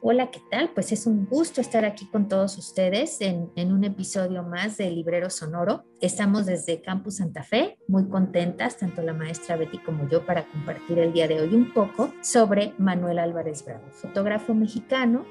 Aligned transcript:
Hola, 0.00 0.30
¿qué 0.30 0.40
tal? 0.50 0.70
Pues 0.74 0.92
es 0.92 1.06
un 1.06 1.26
gusto 1.26 1.60
estar 1.60 1.84
aquí 1.84 2.06
con 2.06 2.28
todos 2.28 2.56
ustedes 2.58 3.20
en, 3.20 3.52
en, 3.56 3.72
un 3.72 3.84
episodio 3.84 4.42
más 4.42 4.76
de 4.76 4.90
Librero 4.90 5.30
Sonoro. 5.30 5.84
Estamos 6.00 6.46
desde 6.46 6.80
Campus 6.82 7.16
Santa 7.16 7.42
Fe, 7.42 7.78
muy 7.88 8.08
contentas, 8.08 8.78
tanto 8.78 9.02
la 9.02 9.12
maestra 9.12 9.56
Betty 9.56 9.78
como 9.78 10.08
yo, 10.08 10.24
para 10.24 10.46
compartir 10.46 10.98
el 10.98 11.12
día 11.12 11.28
de 11.28 11.40
hoy 11.40 11.54
un 11.54 11.72
poco 11.72 12.12
sobre 12.22 12.74
Manuel 12.78 13.18
Álvarez 13.18 13.64
Bravo, 13.64 13.90
fotógrafo 13.90 14.54
mexicano 14.54 15.24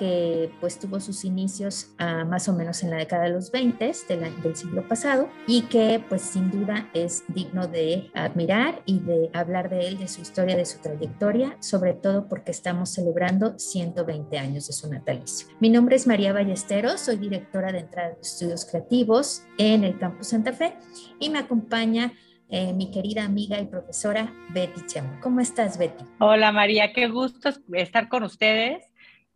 que 0.00 0.50
pues 0.60 0.78
tuvo 0.78 0.98
sus 0.98 1.26
inicios 1.26 1.92
ah, 1.98 2.24
más 2.24 2.48
o 2.48 2.54
menos 2.54 2.82
en 2.82 2.88
la 2.88 2.96
década 2.96 3.24
de 3.24 3.30
los 3.30 3.52
20 3.52 3.92
del, 4.08 4.56
siglo 4.56 4.88
pasado 4.88 5.28
y 5.46 5.62
que 5.62 6.02
pues 6.08 6.22
sin 6.22 6.50
duda 6.50 6.88
es 6.94 7.22
digno 7.28 7.68
de 7.68 8.10
admirar 8.14 8.82
y 8.86 9.00
de 9.00 9.28
hablar 9.34 9.68
de 9.68 9.86
él, 9.86 9.98
de 9.98 10.08
su 10.08 10.22
historia, 10.22 10.56
de 10.56 10.64
su 10.64 10.78
trayectoria, 10.80 11.54
sobre 11.60 11.92
todo 11.92 12.28
porque 12.28 12.50
estamos 12.50 12.88
celebrando 12.88 13.58
120 13.58 14.38
años 14.38 14.68
de 14.68 14.72
su 14.72 14.88
natalicio. 14.88 15.48
Mi 15.60 15.68
nombre 15.68 15.96
es 15.96 16.06
María 16.06 16.32
Ballesteros, 16.32 17.00
soy 17.02 17.18
directora 17.18 17.70
de 17.70 17.80
Entrada 17.80 18.14
de 18.14 18.22
Estudios 18.22 18.64
Creativos 18.64 19.42
en 19.58 19.84
el 19.84 19.98
Campus 19.98 20.28
Santa 20.28 20.54
Fe 20.54 20.78
y 21.18 21.28
me 21.28 21.40
acompaña 21.40 22.14
eh, 22.48 22.72
mi 22.72 22.90
querida 22.90 23.24
amiga 23.24 23.60
y 23.60 23.66
profesora 23.66 24.32
Betty 24.48 24.80
Chemo. 24.86 25.18
¿Cómo 25.20 25.40
estás, 25.40 25.76
Betty? 25.76 26.04
Hola, 26.20 26.52
María, 26.52 26.94
qué 26.94 27.06
gusto 27.08 27.50
estar 27.74 28.08
con 28.08 28.22
ustedes 28.22 28.89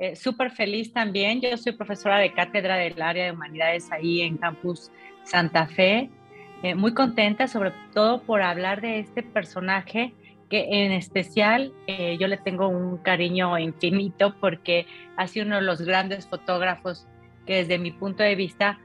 eh, 0.04 0.16
Súper 0.16 0.50
feliz 0.50 0.92
también. 0.92 1.40
Yo 1.40 1.56
soy 1.56 1.72
profesora 1.72 2.18
de 2.18 2.32
cátedra 2.32 2.76
del 2.76 3.00
área 3.00 3.26
de 3.26 3.32
humanidades 3.32 3.90
ahí 3.90 4.20
en 4.20 4.36
Campus 4.36 4.90
Santa 5.22 5.66
Fe. 5.66 6.10
Eh, 6.62 6.74
muy 6.74 6.94
contenta 6.94 7.46
sobre 7.48 7.72
todo 7.92 8.22
por 8.22 8.42
hablar 8.42 8.80
de 8.80 8.98
este 8.98 9.22
personaje 9.22 10.14
que 10.48 10.84
en 10.84 10.92
especial 10.92 11.72
eh, 11.86 12.16
yo 12.18 12.28
le 12.28 12.36
tengo 12.36 12.68
un 12.68 12.98
cariño 12.98 13.58
infinito 13.58 14.34
porque 14.40 14.86
ha 15.16 15.26
sido 15.26 15.46
uno 15.46 15.56
de 15.56 15.62
los 15.62 15.82
grandes 15.82 16.26
fotógrafos 16.26 17.06
que 17.46 17.56
desde 17.56 17.78
mi 17.78 17.90
punto 17.90 18.22
de 18.22 18.34
vista 18.34 18.78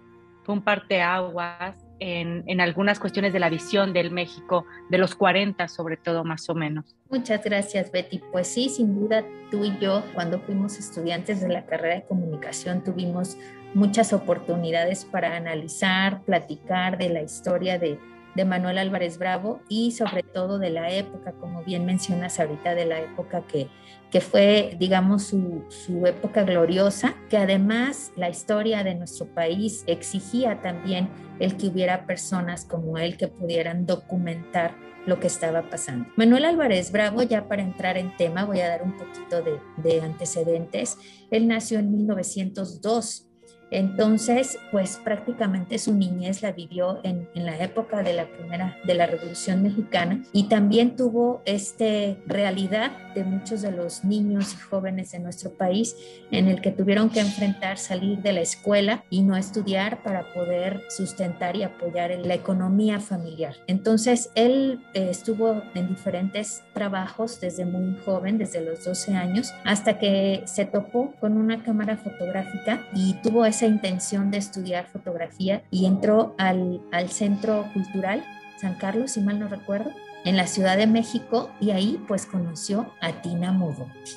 fue 0.43 0.55
un 0.55 0.61
parteaguas 0.61 1.75
en, 1.99 2.61
algunas 2.61 2.99
cuestiones 2.99 3.33
de 3.33 3.39
la 3.39 3.49
visión 3.49 3.93
del 3.93 4.11
México 4.11 4.65
de 4.89 4.97
los 4.97 5.15
40 5.15 5.67
sobre 5.67 5.97
todo 5.97 6.23
más 6.23 6.49
o 6.49 6.55
menos. 6.55 6.95
Muchas 7.09 7.43
gracias, 7.43 7.91
Betty. 7.91 8.21
Pues 8.31 8.47
sí, 8.47 8.69
sin 8.69 8.95
duda, 8.99 9.23
tú 9.51 9.63
y 9.65 9.77
yo, 9.79 10.03
cuando 10.13 10.39
fuimos 10.39 10.77
estudiantes 10.77 11.41
de 11.41 11.49
la 11.49 11.65
carrera 11.65 11.95
de 11.95 12.03
comunicación, 12.03 12.83
tuvimos 12.83 13.37
muchas 13.73 14.13
oportunidades 14.13 15.05
para 15.05 15.35
analizar, 15.35 16.23
platicar 16.23 16.97
de 16.97 17.09
la 17.09 17.21
historia 17.21 17.77
de, 17.77 17.99
de 18.35 18.45
Manuel 18.45 18.77
Álvarez 18.77 19.17
Bravo 19.17 19.61
y 19.69 19.91
sobre 19.91 20.23
todo 20.23 20.59
de 20.59 20.69
la 20.69 20.91
época, 20.91 21.33
como 21.33 21.63
bien 21.63 21.85
mencionas 21.85 22.39
ahorita, 22.39 22.75
de 22.75 22.85
la 22.85 22.99
época 22.99 23.43
que, 23.47 23.67
que 24.11 24.21
fue, 24.21 24.75
digamos, 24.79 25.23
su, 25.23 25.65
su, 25.69 26.05
época 26.05 26.43
gloriosa, 26.43 27.15
que 27.29 27.37
además 27.37 28.11
la 28.15 28.29
historia 28.29 28.83
de 28.83 28.95
nuestro 28.95 29.27
país 29.27 29.83
exigía 29.87 30.61
también 30.61 31.09
el 31.39 31.57
que 31.57 31.67
hubiera 31.67 32.05
personas 32.05 32.65
como 32.65 32.97
él 32.97 33.17
que 33.17 33.27
pudieran 33.27 33.85
documentar 33.85 34.75
lo 35.05 35.19
que 35.19 35.27
estaba 35.27 35.69
pasando. 35.69 36.09
Manuel 36.17 36.45
Álvarez 36.45 36.91
Bravo, 36.91 37.23
ya 37.23 37.47
para 37.47 37.63
entrar 37.63 37.97
en 37.97 38.15
tema, 38.17 38.45
voy 38.45 38.59
a 38.59 38.67
dar 38.67 38.83
un 38.83 38.95
poquito 38.97 39.41
de, 39.41 39.59
de 39.77 40.01
antecedentes. 40.01 40.97
Él 41.31 41.47
nació 41.47 41.79
en 41.79 41.91
1902 41.91 43.28
entonces, 43.71 44.57
pues 44.71 44.99
prácticamente 45.03 45.77
su 45.77 45.93
niñez 45.93 46.41
la 46.41 46.51
vivió 46.51 46.99
en, 47.03 47.29
en, 47.35 47.45
la 47.45 47.57
época 47.63 48.03
de 48.03 48.13
la 48.13 48.27
primera, 48.27 48.77
de 48.85 48.93
la 48.95 49.05
Revolución 49.05 49.63
Mexicana 49.63 50.23
y 50.33 50.49
también 50.49 50.95
tuvo 50.95 51.41
este 51.45 52.17
realidad 52.25 52.91
de 53.13 53.23
muchos 53.23 53.61
de 53.61 53.71
los 53.71 54.03
niños 54.03 54.53
y 54.53 54.57
jóvenes 54.57 55.11
de 55.11 55.19
nuestro 55.19 55.51
país 55.51 55.95
en 56.31 56.47
el 56.47 56.61
que 56.61 56.71
tuvieron 56.71 57.09
que 57.09 57.19
enfrentar 57.19 57.77
salir 57.77 58.19
de 58.19 58.33
la 58.33 58.41
escuela 58.41 59.03
y 59.09 59.21
no 59.21 59.35
estudiar 59.35 60.03
para 60.03 60.33
poder 60.33 60.83
sustentar 60.89 61.55
y 61.55 61.63
apoyar 61.63 62.11
la 62.11 62.33
economía 62.33 62.99
familiar. 62.99 63.55
Entonces, 63.67 64.31
él 64.35 64.79
eh, 64.93 65.07
estuvo 65.09 65.61
en 65.75 65.89
diferentes 65.89 66.63
trabajos 66.73 67.39
desde 67.39 67.65
muy 67.65 67.97
joven, 68.05 68.37
desde 68.37 68.61
los 68.61 68.83
12 68.83 69.15
años, 69.15 69.53
hasta 69.63 69.99
que 69.99 70.43
se 70.45 70.65
topó 70.65 71.13
con 71.19 71.37
una 71.37 71.63
cámara 71.63 71.97
fotográfica 71.97 72.87
y 72.93 73.13
tuvo 73.21 73.45
esa 73.45 73.58
intención 73.65 74.31
de 74.31 74.37
estudiar 74.37 74.87
fotografía 74.87 75.63
y 75.71 75.85
entró 75.85 76.35
al, 76.37 76.81
al 76.91 77.09
Centro 77.09 77.65
Cultural 77.73 78.23
San 78.59 78.75
Carlos, 78.75 79.11
si 79.11 79.21
mal 79.21 79.39
no 79.39 79.47
recuerdo, 79.47 79.91
en 80.25 80.35
la 80.35 80.47
Ciudad 80.47 80.77
de 80.77 80.87
México 80.87 81.49
y 81.61 81.71
ahí 81.71 82.03
pues 82.07 82.25
conoció 82.25 82.93
a 83.01 83.21
Tina 83.21 83.51
Modotti. 83.51 84.11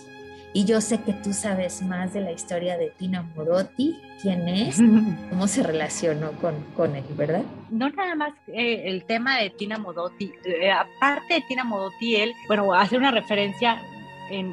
Y 0.55 0.67
yo 0.67 0.83
sé 0.83 1.01
que 1.01 1.15
tú 1.15 1.33
sabes 1.33 1.81
más 1.81 2.13
de 2.13 2.21
la 2.21 2.33
historia 2.33 2.77
de 2.77 2.91
Tina 2.91 3.23
Modotti, 3.23 3.99
quién 4.21 4.49
es, 4.49 4.79
cómo 5.31 5.47
se 5.47 5.63
relacionó 5.63 6.33
con, 6.33 6.55
con 6.77 6.95
él, 6.95 7.05
¿verdad? 7.17 7.45
No 7.71 7.89
nada 7.89 8.15
más 8.15 8.33
eh, 8.49 8.83
el 8.87 9.05
tema 9.05 9.39
de 9.39 9.51
Tina 9.51 9.79
Modotti, 9.79 10.33
eh, 10.45 10.71
aparte 10.71 11.35
de 11.35 11.41
Tina 11.43 11.65
Modotti, 11.65 12.17
él, 12.17 12.33
bueno, 12.49 12.75
hace 12.75 12.99
una 12.99 13.13
referencia 13.13 13.81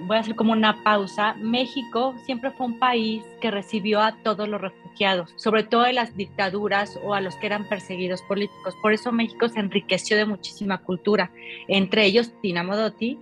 voy 0.08 0.18
a 0.18 0.20
hacer 0.20 0.36
como 0.36 0.52
una 0.52 0.84
pausa, 0.84 1.36
México 1.36 2.16
siempre 2.26 2.52
fue 2.52 2.68
un 2.68 2.80
país 2.80 3.24
que 3.42 3.52
recibió 3.52 4.02
a 4.02 4.12
todos 4.24 4.48
los 4.48 4.60
refugiados, 4.60 5.32
sobre 5.38 5.64
todo 5.64 5.84
de 5.84 5.94
las 5.94 6.16
dictaduras 6.16 7.00
o 7.04 7.14
a 7.14 7.22
los 7.22 7.36
que 7.38 7.48
eran 7.48 7.68
perseguidos 7.70 8.22
políticos. 8.24 8.76
Por 8.82 8.94
eso 8.94 9.12
México 9.12 9.48
se 9.48 9.60
enriqueció 9.60 10.18
de 10.18 10.26
muchísima 10.26 10.80
cultura, 10.80 11.32
entre 11.68 12.06
ellos 12.06 12.32
Tina 12.42 12.64
Modotti, 12.64 13.18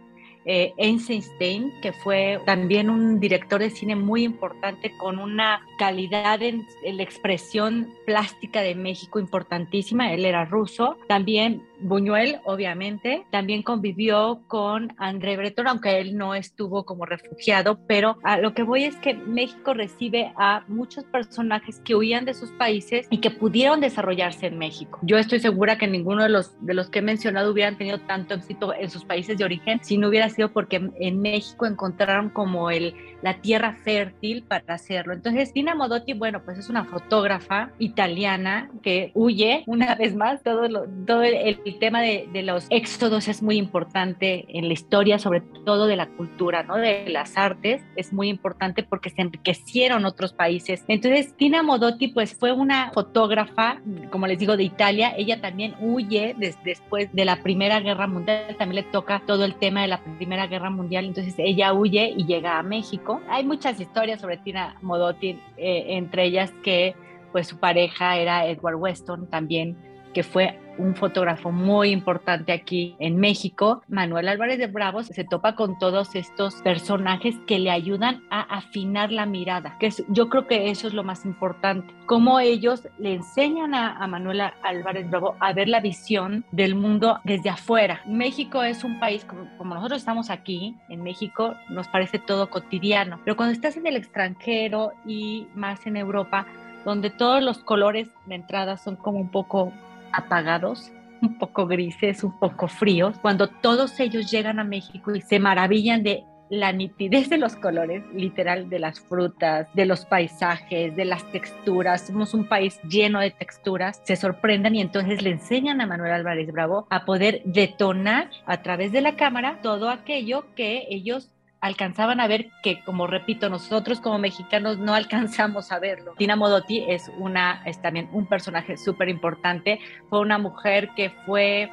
eh, 0.48 0.74
Einstein, 0.78 1.74
que 1.82 1.92
fue 1.92 2.40
también 2.46 2.90
un 2.90 3.20
director 3.20 3.60
de 3.60 3.70
cine 3.70 3.96
muy 3.96 4.24
importante 4.24 4.92
con 4.98 5.20
una 5.20 5.62
calidad 5.78 6.42
en, 6.42 6.66
en, 6.84 6.98
la 6.98 7.04
expresión 7.04 7.90
plástica 8.06 8.62
de 8.62 8.74
México 8.74 9.20
importantísima. 9.20 10.14
Él 10.14 10.26
era 10.26 10.46
ruso. 10.46 10.98
También 11.08 11.64
Buñuel, 11.80 12.40
obviamente, 12.44 13.26
también 13.30 13.62
convivió 13.62 14.42
con 14.48 14.94
André 14.98 15.38
Breton, 15.38 15.68
aunque 15.68 16.00
él 16.00 16.18
no 16.18 16.34
estuvo 16.34 16.86
como 16.86 17.06
refugiado, 17.06 17.80
pero 17.88 18.18
a 18.24 18.38
lo 18.38 18.54
que 18.54 18.64
voy 18.64 18.86
es 18.86 18.96
que 18.98 19.14
México 19.14 19.74
recibe 19.74 20.32
a 20.38 20.64
muchos 20.68 21.04
personajes 21.06 21.80
que 21.80 21.96
huían 21.96 22.26
de 22.26 22.34
sus 22.34 22.52
países 22.52 23.08
y 23.10 23.20
que 23.20 23.32
pudieron 23.32 23.80
desarrollarse 23.80 24.48
en 24.48 24.58
México. 24.58 25.00
Yo 25.04 25.18
estoy 25.18 25.40
segura 25.40 25.78
que 25.78 25.88
ninguno 25.88 26.24
de 26.24 26.30
los, 26.30 26.54
de 26.66 26.74
los 26.74 26.90
que 26.90 27.00
he 27.00 27.04
mencionado 27.04 27.52
hubieran 27.52 27.78
tenido 27.78 28.00
tanto 28.00 28.34
éxito 28.34 28.74
en 28.74 28.90
sus 28.90 29.06
países 29.06 29.38
de 29.38 29.46
origen 29.46 29.80
si 29.84 29.98
no 29.98 30.08
hubiera 30.08 30.30
porque 30.54 30.90
en 31.00 31.22
México 31.22 31.66
encontraron 31.66 32.30
como 32.30 32.70
el, 32.70 32.94
la 33.22 33.42
tierra 33.42 33.74
fértil 33.74 34.44
para 34.44 34.76
hacerlo. 34.76 35.14
Entonces, 35.14 35.54
Tina 35.54 35.76
Modotti, 35.76 36.14
bueno, 36.14 36.42
pues 36.44 36.58
es 36.58 36.70
una 36.70 36.86
fotógrafa 36.86 37.72
italiana 37.80 38.70
que 38.82 39.12
huye, 39.14 39.64
una 39.68 39.96
vez 39.96 40.16
más, 40.16 40.44
todo, 40.44 40.68
lo, 40.68 40.86
todo 41.06 41.24
el 41.24 41.58
el 41.66 41.80
tema 41.80 42.02
de, 42.02 42.28
de, 42.32 42.44
los 42.44 42.68
éxodos 42.70 43.28
es 43.28 43.42
muy 43.42 43.58
importante 43.58 44.46
en 44.50 44.68
la 44.68 44.74
historia, 44.74 45.20
sobre 45.20 45.42
todo 45.42 45.88
de 45.88 45.96
la 45.96 46.08
cultura, 46.08 46.64
¿no? 46.64 46.78
De 46.78 47.10
las 47.10 47.38
artes, 47.38 47.82
es 47.96 48.14
muy 48.14 48.30
importante 48.30 48.84
porque 48.84 49.10
se 49.10 49.22
enriquecieron 49.22 50.06
otros 50.06 50.34
países. 50.34 50.84
Entonces, 50.88 51.36
Tina 51.36 51.64
Modotti, 51.64 52.10
pues 52.10 52.36
fue 52.36 52.52
una 52.52 52.92
fotógrafa, 52.92 53.82
como 54.10 54.28
les 54.28 54.40
digo, 54.40 54.58
de 54.58 54.64
Italia. 54.64 55.14
Ella 55.18 55.42
también 55.42 55.76
huye 55.80 56.36
después 56.64 57.10
de 57.14 57.26
la 57.26 57.42
Primera 57.44 57.80
Guerra 57.80 58.08
Mundial, 58.08 58.56
también 58.58 58.86
le 58.86 58.92
toca 58.92 59.22
todo 59.26 59.46
el 59.46 59.56
tema 59.56 59.82
de 59.82 59.88
la 59.88 60.00
Primera 60.18 60.48
Guerra 60.48 60.70
Mundial. 60.70 61.06
Entonces, 61.06 61.36
ella 61.38 61.74
huye 61.74 62.14
y 62.16 62.26
llega 62.26 62.60
a 62.60 62.64
México. 62.64 63.22
Hay 63.30 63.46
muchas 63.46 63.80
historias 63.80 64.20
sobre 64.20 64.38
Tina 64.38 64.76
Modotti, 64.82 65.40
eh, 65.58 65.86
entre 65.90 66.26
ellas 66.26 66.52
que 66.64 66.96
pues 67.32 67.48
su 67.48 67.58
pareja 67.58 68.18
era 68.18 68.48
Edward 68.48 68.76
Weston 68.76 69.30
también, 69.30 69.78
que 70.14 70.24
fue 70.24 70.60
un 70.78 70.96
fotógrafo 70.96 71.52
muy 71.52 71.90
importante 71.90 72.52
aquí 72.52 72.96
en 73.00 73.18
México, 73.18 73.82
Manuel 73.88 74.28
Álvarez 74.28 74.58
de 74.58 74.68
Bravos, 74.68 75.08
se 75.08 75.24
topa 75.24 75.56
con 75.56 75.78
todos 75.80 76.16
estos 76.16 76.56
personajes 76.62 77.36
que 77.48 77.60
le 77.60 77.72
ayudan 77.72 78.24
a 78.30 78.42
afinar 78.42 79.12
la 79.12 79.26
mirada, 79.26 79.78
que 79.80 79.88
es, 79.88 80.04
yo 80.10 80.30
creo 80.30 80.48
que 80.48 80.70
eso 80.70 80.88
es 80.88 80.94
lo 80.94 81.04
más 81.04 81.26
importante, 81.26 81.94
cómo 82.06 82.40
ellos 82.40 82.88
le 82.98 83.16
enseñan 83.16 83.74
a, 83.74 83.98
a 83.98 84.08
Manuel 84.08 84.42
Álvarez 84.64 85.10
Bravo 85.10 85.36
a 85.40 85.54
ver 85.54 85.68
la 85.68 85.80
visión 85.80 86.46
del 86.52 86.76
mundo 86.76 87.20
desde 87.24 87.50
afuera. 87.50 88.02
México 88.06 88.64
es 88.64 88.84
un 88.84 89.00
país, 89.00 89.26
como, 89.26 89.48
como 89.58 89.76
nosotros 89.76 90.00
estamos 90.00 90.30
aquí, 90.30 90.76
en 90.90 91.04
México 91.04 91.56
nos 91.70 91.88
parece 91.88 92.20
todo 92.20 92.50
cotidiano, 92.50 93.20
pero 93.24 93.36
cuando 93.36 93.54
estás 93.54 93.78
en 93.78 93.88
el 93.88 93.96
extranjero 93.96 94.92
y 95.06 95.48
más 95.56 95.86
en 95.86 95.98
Europa, 95.98 96.46
donde 96.86 97.10
todos 97.10 97.44
los 97.44 97.58
colores 97.60 98.08
de 98.28 98.36
entrada 98.36 98.78
son 98.78 98.96
como 98.96 99.20
un 99.20 99.30
poco 99.30 99.74
apagados, 100.12 100.92
un 101.22 101.38
poco 101.38 101.68
grises, 101.68 102.24
un 102.24 102.38
poco 102.40 102.68
fríos, 102.68 103.18
cuando 103.20 103.48
todos 103.48 104.00
ellos 104.00 104.30
llegan 104.30 104.60
a 104.60 104.64
México 104.64 105.16
y 105.16 105.22
se 105.22 105.40
maravillan 105.40 106.04
de 106.04 106.24
la 106.50 106.72
nitidez 106.72 107.30
de 107.30 107.38
los 107.38 107.56
colores, 107.56 108.04
literal, 108.14 108.70
de 108.70 108.80
las 108.80 109.00
frutas, 109.00 109.68
de 109.74 109.86
los 109.86 110.06
paisajes, 110.06 110.96
de 110.96 111.06
las 111.06 111.30
texturas. 111.32 112.08
Somos 112.08 112.34
un 112.34 112.48
país 112.48 112.80
lleno 112.84 113.20
de 113.20 113.32
texturas. 113.32 114.02
Se 114.06 114.16
sorprenden 114.16 114.76
y 114.76 114.82
entonces 114.82 115.22
le 115.22 115.32
enseñan 115.32 115.82
a 115.82 115.86
Manuel 115.86 116.14
Álvarez 116.14 116.52
Bravo 116.52 116.88
a 116.90 117.06
poder 117.06 117.42
detonar 117.46 118.30
a 118.46 118.62
través 118.62 118.92
de 118.92 119.02
la 119.02 119.16
cámara 119.16 119.60
todo 119.62 119.90
aquello 119.90 120.46
que 120.56 120.88
ellos 120.90 121.30
alcanzaban 121.62 122.20
a 122.20 122.28
ver 122.28 122.50
que, 122.62 122.84
como 122.84 123.08
repito, 123.08 123.50
nosotros 123.50 124.00
como 124.00 124.20
mexicanos 124.20 124.78
no 124.78 124.94
alcanzamos 124.94 125.72
a 125.72 125.80
verlo. 125.80 126.14
Tina 126.18 126.36
Modotti 126.36 126.86
es, 126.88 127.12
una, 127.18 127.62
es 127.66 127.82
también 127.82 128.10
un 128.12 128.26
personaje 128.26 128.78
súper 128.78 129.10
importante. 129.10 129.80
Fue 130.10 130.20
una 130.20 130.38
mujer 130.38 130.90
que 130.96 131.10
fue 131.26 131.72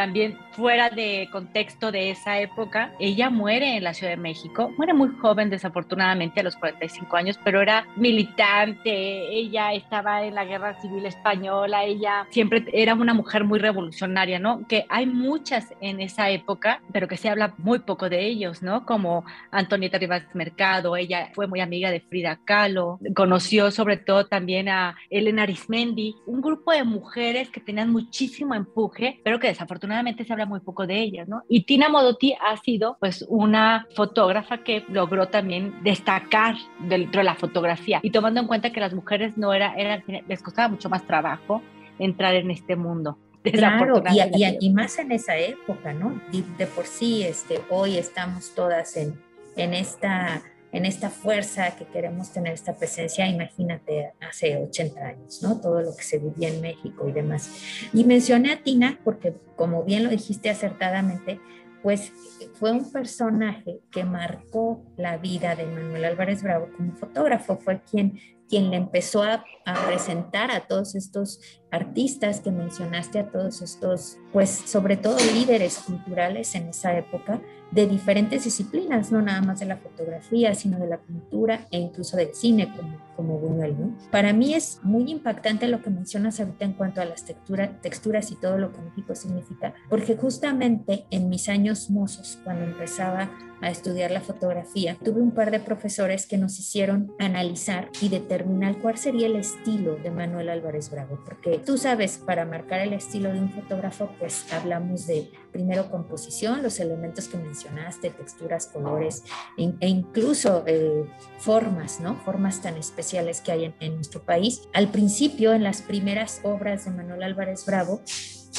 también 0.00 0.38
fuera 0.52 0.88
de 0.88 1.28
contexto 1.30 1.92
de 1.92 2.08
esa 2.08 2.40
época. 2.40 2.94
Ella 2.98 3.28
muere 3.28 3.76
en 3.76 3.84
la 3.84 3.92
Ciudad 3.92 4.12
de 4.12 4.16
México, 4.16 4.72
muere 4.78 4.94
muy 4.94 5.10
joven 5.20 5.50
desafortunadamente 5.50 6.40
a 6.40 6.42
los 6.42 6.56
45 6.56 7.16
años, 7.18 7.38
pero 7.44 7.60
era 7.60 7.86
militante, 7.96 9.28
ella 9.28 9.74
estaba 9.74 10.24
en 10.24 10.34
la 10.34 10.46
Guerra 10.46 10.80
Civil 10.80 11.04
Española, 11.04 11.84
ella 11.84 12.26
siempre 12.30 12.64
era 12.72 12.94
una 12.94 13.12
mujer 13.12 13.44
muy 13.44 13.58
revolucionaria, 13.58 14.38
¿no? 14.38 14.66
Que 14.66 14.86
hay 14.88 15.04
muchas 15.04 15.74
en 15.82 16.00
esa 16.00 16.30
época, 16.30 16.80
pero 16.94 17.06
que 17.06 17.18
se 17.18 17.28
habla 17.28 17.52
muy 17.58 17.80
poco 17.80 18.08
de 18.08 18.26
ellos, 18.26 18.62
¿no? 18.62 18.86
Como 18.86 19.26
Antonieta 19.50 19.98
Rivas 19.98 20.24
Mercado, 20.32 20.96
ella 20.96 21.28
fue 21.34 21.46
muy 21.46 21.60
amiga 21.60 21.90
de 21.90 22.00
Frida 22.00 22.40
Kahlo, 22.46 22.98
conoció 23.14 23.70
sobre 23.70 23.98
todo 23.98 24.24
también 24.26 24.70
a 24.70 24.96
Elena 25.10 25.42
Arismendi, 25.42 26.16
un 26.24 26.40
grupo 26.40 26.72
de 26.72 26.84
mujeres 26.84 27.50
que 27.50 27.60
tenían 27.60 27.90
muchísimo 27.90 28.54
empuje, 28.54 29.20
pero 29.22 29.38
que 29.38 29.48
desafortunadamente 29.48 29.89
se 30.24 30.32
habla 30.32 30.46
muy 30.46 30.60
poco 30.60 30.86
de 30.86 31.00
ellas, 31.00 31.28
¿no? 31.28 31.42
Y 31.48 31.62
Tina 31.64 31.88
Modotti 31.88 32.34
ha 32.34 32.56
sido 32.56 32.96
pues 33.00 33.24
una 33.28 33.86
fotógrafa 33.94 34.58
que 34.58 34.84
logró 34.88 35.28
también 35.28 35.82
destacar 35.82 36.56
dentro 36.80 37.20
de 37.20 37.24
la 37.24 37.34
fotografía 37.34 38.00
y 38.02 38.10
tomando 38.10 38.40
en 38.40 38.46
cuenta 38.46 38.70
que 38.70 38.80
las 38.80 38.94
mujeres 38.94 39.36
no 39.36 39.52
era, 39.52 39.74
era 39.74 40.02
les 40.26 40.42
costaba 40.42 40.68
mucho 40.68 40.88
más 40.88 41.06
trabajo 41.06 41.62
entrar 41.98 42.34
en 42.34 42.50
este 42.50 42.76
mundo. 42.76 43.18
Claro, 43.42 44.02
y, 44.12 44.66
y, 44.66 44.70
más 44.70 44.98
en 44.98 45.12
esa 45.12 45.38
época, 45.38 45.94
¿no? 45.94 46.20
De, 46.30 46.44
de, 46.58 46.66
por 46.66 46.84
sí, 46.84 47.22
este, 47.22 47.62
hoy 47.70 47.96
estamos 47.96 48.54
todas 48.54 48.98
en, 48.98 49.18
en 49.56 49.72
esta 49.72 50.42
en 50.72 50.86
esta 50.86 51.10
fuerza 51.10 51.76
que 51.76 51.86
queremos 51.86 52.30
tener 52.30 52.52
esta 52.52 52.76
presencia, 52.76 53.26
imagínate 53.26 54.12
hace 54.20 54.56
80 54.56 55.00
años, 55.00 55.42
¿no? 55.42 55.60
Todo 55.60 55.82
lo 55.82 55.96
que 55.96 56.02
se 56.02 56.18
vivía 56.18 56.48
en 56.48 56.60
México 56.60 57.08
y 57.08 57.12
demás. 57.12 57.50
Y 57.92 58.04
mencioné 58.04 58.52
a 58.52 58.62
Tina 58.62 59.00
porque, 59.04 59.34
como 59.56 59.82
bien 59.82 60.04
lo 60.04 60.10
dijiste 60.10 60.48
acertadamente, 60.48 61.40
pues 61.82 62.12
fue 62.54 62.72
un 62.72 62.90
personaje 62.92 63.80
que 63.90 64.04
marcó 64.04 64.84
la 64.96 65.16
vida 65.16 65.56
de 65.56 65.66
Manuel 65.66 66.04
Álvarez 66.04 66.42
Bravo 66.42 66.68
como 66.76 66.94
fotógrafo, 66.94 67.56
fue 67.56 67.80
quien, 67.82 68.20
quien 68.48 68.70
le 68.70 68.76
empezó 68.76 69.22
a, 69.22 69.44
a 69.64 69.86
presentar 69.86 70.50
a 70.50 70.66
todos 70.66 70.94
estos 70.94 71.59
artistas 71.70 72.40
que 72.40 72.50
mencionaste, 72.50 73.18
a 73.18 73.30
todos 73.30 73.62
estos, 73.62 74.18
pues 74.32 74.50
sobre 74.50 74.96
todo 74.96 75.16
líderes 75.34 75.78
culturales 75.78 76.54
en 76.54 76.68
esa 76.68 76.96
época, 76.96 77.40
de 77.70 77.86
diferentes 77.86 78.44
disciplinas, 78.44 79.12
no 79.12 79.22
nada 79.22 79.42
más 79.42 79.60
de 79.60 79.66
la 79.66 79.76
fotografía, 79.76 80.54
sino 80.54 80.78
de 80.78 80.88
la 80.88 80.98
pintura 80.98 81.66
e 81.70 81.78
incluso 81.78 82.16
del 82.16 82.34
cine, 82.34 82.72
como, 82.74 82.98
como 83.16 83.38
Buñuel. 83.38 83.78
¿no? 83.78 83.96
Para 84.10 84.32
mí 84.32 84.54
es 84.54 84.80
muy 84.82 85.10
impactante 85.10 85.68
lo 85.68 85.80
que 85.80 85.90
mencionas 85.90 86.40
ahorita 86.40 86.64
en 86.64 86.72
cuanto 86.72 87.00
a 87.00 87.04
las 87.04 87.24
textura, 87.24 87.80
texturas 87.80 88.30
y 88.32 88.36
todo 88.36 88.58
lo 88.58 88.72
que 88.72 88.80
México 88.80 89.14
significa, 89.14 89.74
porque 89.88 90.16
justamente 90.16 91.06
en 91.10 91.28
mis 91.28 91.48
años 91.48 91.90
mozos, 91.90 92.38
cuando 92.42 92.64
empezaba 92.64 93.30
a 93.60 93.70
estudiar 93.70 94.10
la 94.10 94.20
fotografía, 94.20 94.96
tuve 95.04 95.20
un 95.20 95.32
par 95.32 95.50
de 95.50 95.60
profesores 95.60 96.26
que 96.26 96.38
nos 96.38 96.58
hicieron 96.58 97.12
analizar 97.18 97.90
y 98.00 98.08
determinar 98.08 98.78
cuál 98.78 98.96
sería 98.96 99.26
el 99.26 99.36
estilo 99.36 99.96
de 99.96 100.10
Manuel 100.10 100.48
Álvarez 100.48 100.90
Bravo, 100.90 101.20
porque 101.24 101.59
tú 101.60 101.78
sabes, 101.78 102.18
para 102.18 102.44
marcar 102.44 102.80
el 102.80 102.92
estilo 102.92 103.32
de 103.32 103.38
un 103.38 103.50
fotógrafo, 103.50 104.10
pues 104.18 104.52
hablamos 104.52 105.06
de 105.06 105.30
primero 105.52 105.90
composición, 105.90 106.62
los 106.62 106.80
elementos 106.80 107.28
que 107.28 107.36
mencionaste, 107.36 108.10
texturas, 108.10 108.66
colores 108.66 109.24
e, 109.56 109.72
e 109.80 109.88
incluso 109.88 110.64
eh, 110.66 111.04
formas, 111.38 112.00
¿no? 112.00 112.16
Formas 112.16 112.60
tan 112.62 112.76
especiales 112.76 113.40
que 113.40 113.52
hay 113.52 113.64
en, 113.66 113.74
en 113.80 113.94
nuestro 113.96 114.22
país. 114.22 114.68
Al 114.72 114.88
principio, 114.88 115.52
en 115.52 115.62
las 115.62 115.82
primeras 115.82 116.40
obras 116.42 116.84
de 116.84 116.90
Manuel 116.90 117.22
Álvarez 117.22 117.64
Bravo, 117.66 118.02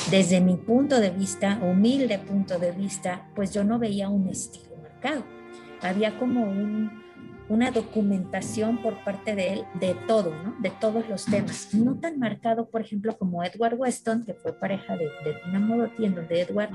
desde 0.10 0.40
mi 0.40 0.56
punto 0.56 1.00
de 1.00 1.10
vista, 1.10 1.60
humilde 1.62 2.18
punto 2.20 2.58
de 2.60 2.72
vista, 2.72 3.30
pues 3.36 3.54
yo 3.54 3.64
no 3.64 3.80
veía 3.80 4.10
un 4.10 4.30
estilo 4.30 4.72
había 5.82 6.18
como 6.18 6.44
un, 6.44 7.02
una 7.52 7.70
documentación 7.70 8.78
por 8.78 9.04
parte 9.04 9.36
de 9.36 9.54
él 9.54 9.64
de 9.74 9.94
todo, 10.08 10.34
¿no? 10.44 10.56
De 10.60 10.70
todos 10.70 11.08
los 11.10 11.26
temas. 11.26 11.74
No 11.74 11.96
tan 11.96 12.18
marcado, 12.18 12.70
por 12.70 12.80
ejemplo, 12.80 13.18
como 13.18 13.44
Edward 13.44 13.76
Weston, 13.78 14.24
que 14.26 14.34
fue 14.34 14.54
pareja 14.54 14.96
de, 14.96 15.06
de 15.26 15.34
Tina 15.44 15.60
Modotti, 15.60 16.06
en 16.06 16.16
donde 16.16 16.42
Edward, 16.42 16.72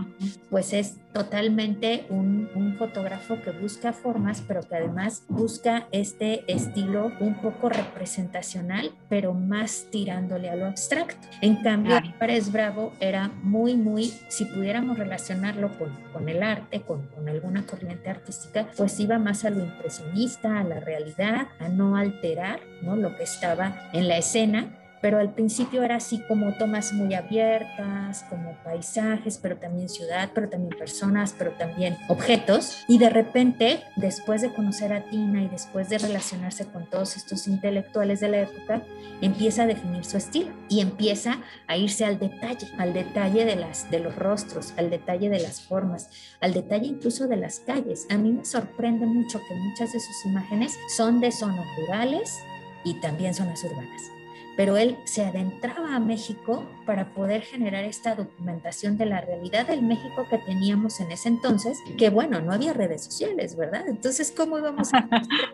pues 0.51 0.75
es 0.75 0.99
totalmente 1.17 2.05
un, 2.11 2.51
un, 2.55 2.77
fotógrafo 2.77 3.41
que 3.41 3.51
busca 3.51 3.95
formas, 3.95 4.43
pero 4.47 4.61
que 4.61 4.77
además 4.77 5.23
busca 5.29 5.89
este 5.91 6.45
estilo 6.47 7.11
un 7.21 7.41
poco 7.41 7.71
representacional, 7.71 8.93
pero 9.09 9.33
más 9.33 9.87
tirándole 9.91 10.51
a 10.51 10.57
lo 10.57 10.67
abstracto. 10.67 11.27
En 11.41 11.57
cambio, 11.63 11.97
Pérez 12.19 12.53
Bravo 12.53 12.93
era 13.01 13.29
muy, 13.43 13.77
muy, 13.77 14.13
si 14.29 14.45
pudiéramos 14.45 14.99
relacionarlo 14.99 15.79
con, 15.79 15.97
con 16.13 16.29
el 16.29 16.43
arte, 16.43 16.83
con, 16.83 17.07
con 17.07 17.27
alguna 17.31 17.65
corriente 17.65 18.11
artística, 18.11 18.69
pues 18.77 19.01
iba 19.01 19.19
más 19.19 19.47
a 19.47 19.51
lo 19.51 19.65
impresionista, 19.65 20.63
la 20.65 20.81
realidad, 20.81 21.49
a 21.59 21.71
no 21.71 21.97
alterar 21.97 22.61
¿no? 22.83 22.95
lo 22.95 23.17
que 23.17 23.23
estaba 23.23 23.89
en 23.95 24.07
la 24.07 24.19
escena 24.19 24.67
pero 25.01 25.19
al 25.19 25.33
principio 25.33 25.83
era 25.83 25.97
así 25.97 26.21
como 26.27 26.55
tomas 26.55 26.93
muy 26.93 27.15
abiertas, 27.15 28.25
como 28.29 28.57
paisajes, 28.65 29.39
pero 29.39 29.57
también 29.57 29.89
ciudad, 29.89 30.31
pero 30.35 30.49
también 30.49 30.77
personas, 30.79 31.35
pero 31.37 31.53
también 31.53 31.97
objetos. 32.09 32.85
Y 32.89 32.99
de 32.99 33.11
repente, 33.11 33.83
después 33.97 34.43
de 34.43 34.53
conocer 34.53 34.93
a 34.93 35.05
Tina 35.09 35.43
y 35.43 35.49
después 35.49 35.89
de 35.89 35.99
relacionarse 35.99 36.67
con 36.67 36.89
todos 36.89 37.17
estos 37.17 37.47
intelectuales 37.47 38.21
de 38.21 38.29
la 38.29 38.41
época, 38.41 38.83
empieza 39.21 39.63
a 39.63 39.67
definir 39.67 40.05
su 40.05 40.17
estilo 40.17 40.51
y 40.69 40.81
empieza 40.81 41.39
a 41.67 41.77
irse 41.77 42.05
al 42.05 42.19
detalle, 42.19 42.67
al 42.79 42.93
detalle 42.93 43.45
de, 43.45 44.01
los 44.01 44.17
rostros, 44.17 44.75
al 44.77 44.91
detalle 44.91 45.29
de 45.29 45.41
las 45.41 45.61
formas, 45.61 46.11
al 46.41 46.53
detalle 46.53 46.87
incluso 46.87 47.27
de 47.27 47.37
las 47.37 47.61
calles. 47.61 48.07
A 48.11 48.17
mí 48.17 48.33
me 48.33 48.45
sorprende 48.45 49.07
mucho 49.07 49.41
que 49.49 49.55
muchas 49.55 49.93
de 49.93 50.01
sus 50.01 50.27
imágenes 50.27 50.75
son 50.97 51.21
de 51.21 51.33
zonas 51.33 51.67
rurales 51.79 52.39
y 52.85 53.01
también 53.01 53.35
zonas 53.35 53.63
urbanas 53.65 54.16
pero 54.57 54.77
él 54.77 54.97
se 55.05 55.25
adentraba 55.25 55.95
a 55.95 56.01
México 56.01 56.65
para 56.87 57.13
poder 57.13 57.43
generar 57.43 57.85
esta 57.85 58.15
documentación 58.15 58.97
de 58.97 59.07
la 59.07 59.21
realidad 59.21 59.67
del 59.67 59.83
México 59.83 60.27
que 60.31 60.39
teníamos 60.39 61.01
en 61.01 61.11
ese 61.13 61.29
entonces, 61.29 61.79
que 61.99 62.11
bueno, 62.11 62.41
no 62.41 62.53
había 62.53 62.73
redes 62.73 63.05
sociales, 63.05 63.57
¿verdad? 63.57 63.85
Entonces, 63.89 64.33
¿cómo 64.35 64.59
íbamos 64.59 64.95
a 64.95 65.09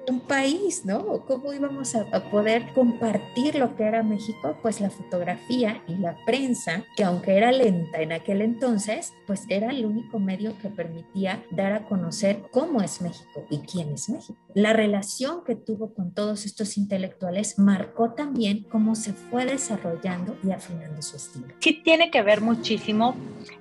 un 0.09 0.21
país, 0.21 0.85
¿no? 0.85 1.25
¿Cómo 1.27 1.53
íbamos 1.53 1.95
a, 1.95 2.05
poder 2.31 2.73
compartir 2.75 3.57
lo 3.57 3.75
que 3.75 3.85
era 3.85 4.03
México? 4.03 4.57
Pues 4.63 4.81
la 4.81 4.91
fotografía 4.91 5.83
y 5.89 5.97
la 5.97 6.17
prensa, 6.25 6.85
que 6.97 7.05
aunque 7.05 7.37
era 7.37 7.51
lenta 7.51 8.01
en 8.01 8.13
aquel 8.13 8.43
entonces, 8.43 9.15
pues 9.27 9.45
era 9.49 9.71
el 9.71 9.87
único 9.87 10.19
medio 10.19 10.57
que 10.59 10.69
permitía 10.69 11.43
dar 11.51 11.73
a 11.73 11.87
conocer 11.87 12.43
cómo 12.51 12.83
es 12.83 13.01
México 13.01 13.45
y 13.51 13.59
quién 13.59 13.93
es 13.93 14.09
México. 14.11 14.39
La 14.55 14.73
relación 14.73 15.45
que 15.45 15.57
tuvo 15.57 15.95
con 15.95 16.13
todos 16.13 16.45
estos 16.45 16.77
intelectuales 16.77 17.59
marcó 17.59 18.13
también 18.13 18.65
cómo 18.71 18.92
se 18.95 19.13
fue 19.13 19.45
desarrollando 19.45 20.37
y 20.43 20.51
afinando 20.51 21.01
su 21.03 21.17
estilo. 21.17 21.47
Sí, 21.59 21.81
tiene 21.85 22.11
que 22.11 22.23
ver 22.23 22.41
muchísimo, 22.41 23.17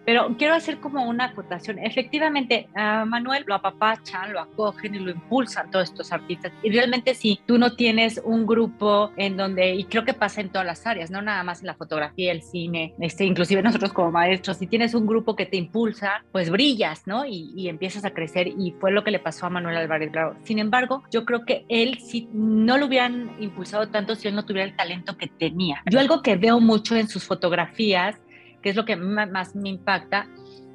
pero 0.06 0.36
quiero 0.38 0.56
hacer 0.56 0.80
como 0.80 1.04
una 1.04 1.26
acotación. 1.26 1.80
Efectivamente, 1.80 2.68
a 2.76 3.06
Manuel 3.06 3.44
lo 3.48 3.56
apapachan, 3.56 4.34
lo 4.34 4.40
acogen 4.40 4.96
y 4.96 5.00
lo 5.00 5.12
impulsan 5.12 5.72
todos 5.72 5.90
estos 5.90 6.12
artistas. 6.12 6.52
Y 6.64 6.72
realmente 6.72 7.16
si 7.16 7.40
tú 7.46 7.58
no 7.58 7.76
tienes 7.76 8.22
un 8.24 8.46
grupo 8.46 9.12
en 9.18 9.38
donde, 9.38 9.76
y 9.76 9.86
creo 9.86 10.06
que 10.06 10.14
pasa 10.14 10.42
en 10.42 10.50
todas 10.50 10.66
las 10.66 10.86
áreas, 10.86 11.12
no 11.12 11.22
nada 11.22 11.44
más 11.44 11.62
en 11.62 11.68
la 11.68 11.76
fotografía, 11.76 12.32
el 12.32 12.42
cine, 12.42 12.94
este, 13.00 13.26
inclusive 13.26 13.62
nosotros 13.62 13.94
como 13.94 14.12
maestros, 14.12 14.58
si 14.58 14.68
tienes 14.68 14.94
un 14.94 15.06
grupo 15.06 15.36
que 15.36 15.46
te 15.46 15.58
impulsa, 15.58 16.24
pues 16.32 16.50
brillas, 16.50 17.04
¿no? 17.06 17.26
Y, 17.26 17.52
y 17.56 17.70
empiezas 17.70 18.06
a 18.06 18.12
crecer 18.12 18.48
y 18.48 18.74
fue 18.80 18.92
lo 18.92 19.04
que 19.04 19.12
le 19.12 19.20
pasó 19.20 19.46
a 19.46 19.50
Manuel 19.50 19.78
Álvarez 19.78 20.12
Bravo. 20.12 20.36
Sin 20.44 20.60
embargo, 20.60 21.04
yo 21.12 21.26
creo 21.26 21.46
que 21.46 21.66
él 21.70 22.00
si 22.00 22.28
no 22.34 22.78
lo 22.78 22.88
hubieran 22.88 23.36
impulsado 23.40 23.88
tanto 23.90 24.16
si 24.16 24.28
él 24.28 24.36
no 24.36 24.46
tuviera 24.46 24.68
el 24.68 24.76
talento 24.76 25.18
que 25.22 25.28
tenía. 25.28 25.82
Yo 25.90 26.00
algo 26.00 26.22
que 26.22 26.36
veo 26.36 26.60
mucho 26.60 26.96
en 26.96 27.08
sus 27.08 27.24
fotografías, 27.24 28.18
que 28.62 28.70
es 28.70 28.76
lo 28.76 28.86
que 28.86 28.96
más 28.96 29.56
me 29.56 29.70
impacta, 29.70 30.28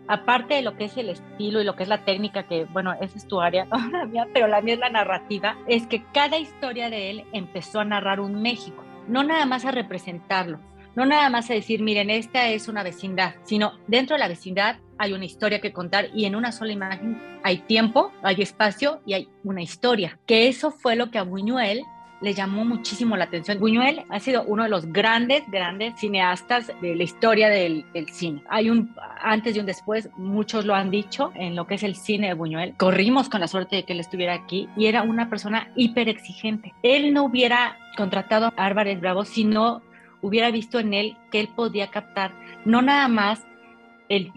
aparte 0.08 0.54
de 0.54 0.62
lo 0.62 0.76
que 0.76 0.84
es 0.84 0.96
el 0.96 1.08
estilo 1.08 1.60
y 1.60 1.64
lo 1.64 1.74
que 1.74 1.82
es 1.82 1.88
la 1.88 2.04
técnica, 2.04 2.44
que 2.44 2.64
bueno, 2.66 2.94
esa 3.00 3.18
es 3.18 3.26
tu 3.26 3.40
área, 3.40 3.64
no 3.70 3.90
la 3.90 4.06
mía, 4.06 4.26
pero 4.32 4.46
la 4.46 4.60
mía 4.60 4.74
es 4.74 4.80
la 4.80 4.90
narrativa, 4.90 5.58
es 5.66 5.86
que 5.86 6.04
cada 6.14 6.38
historia 6.38 6.90
de 6.90 7.10
él 7.10 7.24
empezó 7.32 7.80
a 7.80 7.84
narrar 7.84 8.20
un 8.20 8.40
México, 8.40 8.84
no 9.08 9.24
nada 9.24 9.46
más 9.46 9.64
a 9.64 9.72
representarlo, 9.72 10.60
no 10.94 11.04
nada 11.04 11.28
más 11.28 11.50
a 11.50 11.54
decir, 11.54 11.82
miren, 11.82 12.08
esta 12.08 12.48
es 12.48 12.68
una 12.68 12.82
vecindad, 12.82 13.34
sino 13.42 13.72
dentro 13.86 14.14
de 14.14 14.20
la 14.20 14.28
vecindad 14.28 14.76
hay 14.98 15.12
una 15.12 15.26
historia 15.26 15.60
que 15.60 15.72
contar 15.72 16.08
y 16.14 16.24
en 16.24 16.34
una 16.34 16.52
sola 16.52 16.72
imagen 16.72 17.20
hay 17.42 17.58
tiempo, 17.58 18.12
hay 18.22 18.40
espacio 18.40 19.02
y 19.04 19.12
hay 19.12 19.28
una 19.44 19.60
historia. 19.60 20.18
Que 20.26 20.48
eso 20.48 20.70
fue 20.70 20.96
lo 20.96 21.10
que 21.10 21.18
a 21.18 21.22
Buñuel 21.22 21.82
le 22.20 22.34
llamó 22.34 22.64
muchísimo 22.64 23.16
la 23.16 23.24
atención. 23.24 23.58
Buñuel 23.58 24.04
ha 24.08 24.20
sido 24.20 24.44
uno 24.44 24.64
de 24.64 24.68
los 24.68 24.92
grandes, 24.92 25.42
grandes 25.50 25.98
cineastas 25.98 26.72
de 26.80 26.96
la 26.96 27.02
historia 27.02 27.48
del, 27.48 27.84
cine. 28.10 28.42
Hay 28.48 28.70
un 28.70 28.94
antes 29.22 29.56
y 29.56 29.60
un 29.60 29.66
después, 29.66 30.08
muchos 30.16 30.64
lo 30.64 30.74
han 30.74 30.90
dicho 30.90 31.32
en 31.34 31.56
lo 31.56 31.66
que 31.66 31.74
es 31.74 31.82
el 31.82 31.96
cine 31.96 32.28
de 32.28 32.34
Buñuel. 32.34 32.74
Corrimos 32.76 33.28
con 33.28 33.40
la 33.40 33.48
suerte 33.48 33.76
de 33.76 33.82
que 33.84 33.92
él 33.92 34.00
estuviera 34.00 34.34
aquí 34.34 34.68
y 34.76 34.86
era 34.86 35.02
una 35.02 35.28
persona 35.28 35.68
hiper 35.76 36.08
exigente. 36.08 36.74
Él 36.82 37.12
no 37.12 37.24
hubiera 37.24 37.76
contratado 37.96 38.52
a 38.56 38.66
Álvarez 38.66 39.00
Bravo 39.00 39.24
si 39.24 39.44
no 39.44 39.82
hubiera 40.22 40.50
visto 40.50 40.78
en 40.78 40.94
él 40.94 41.16
que 41.30 41.40
él 41.40 41.48
podía 41.54 41.88
captar 41.88 42.32
no 42.66 42.82
nada 42.82 43.08
más 43.08 43.46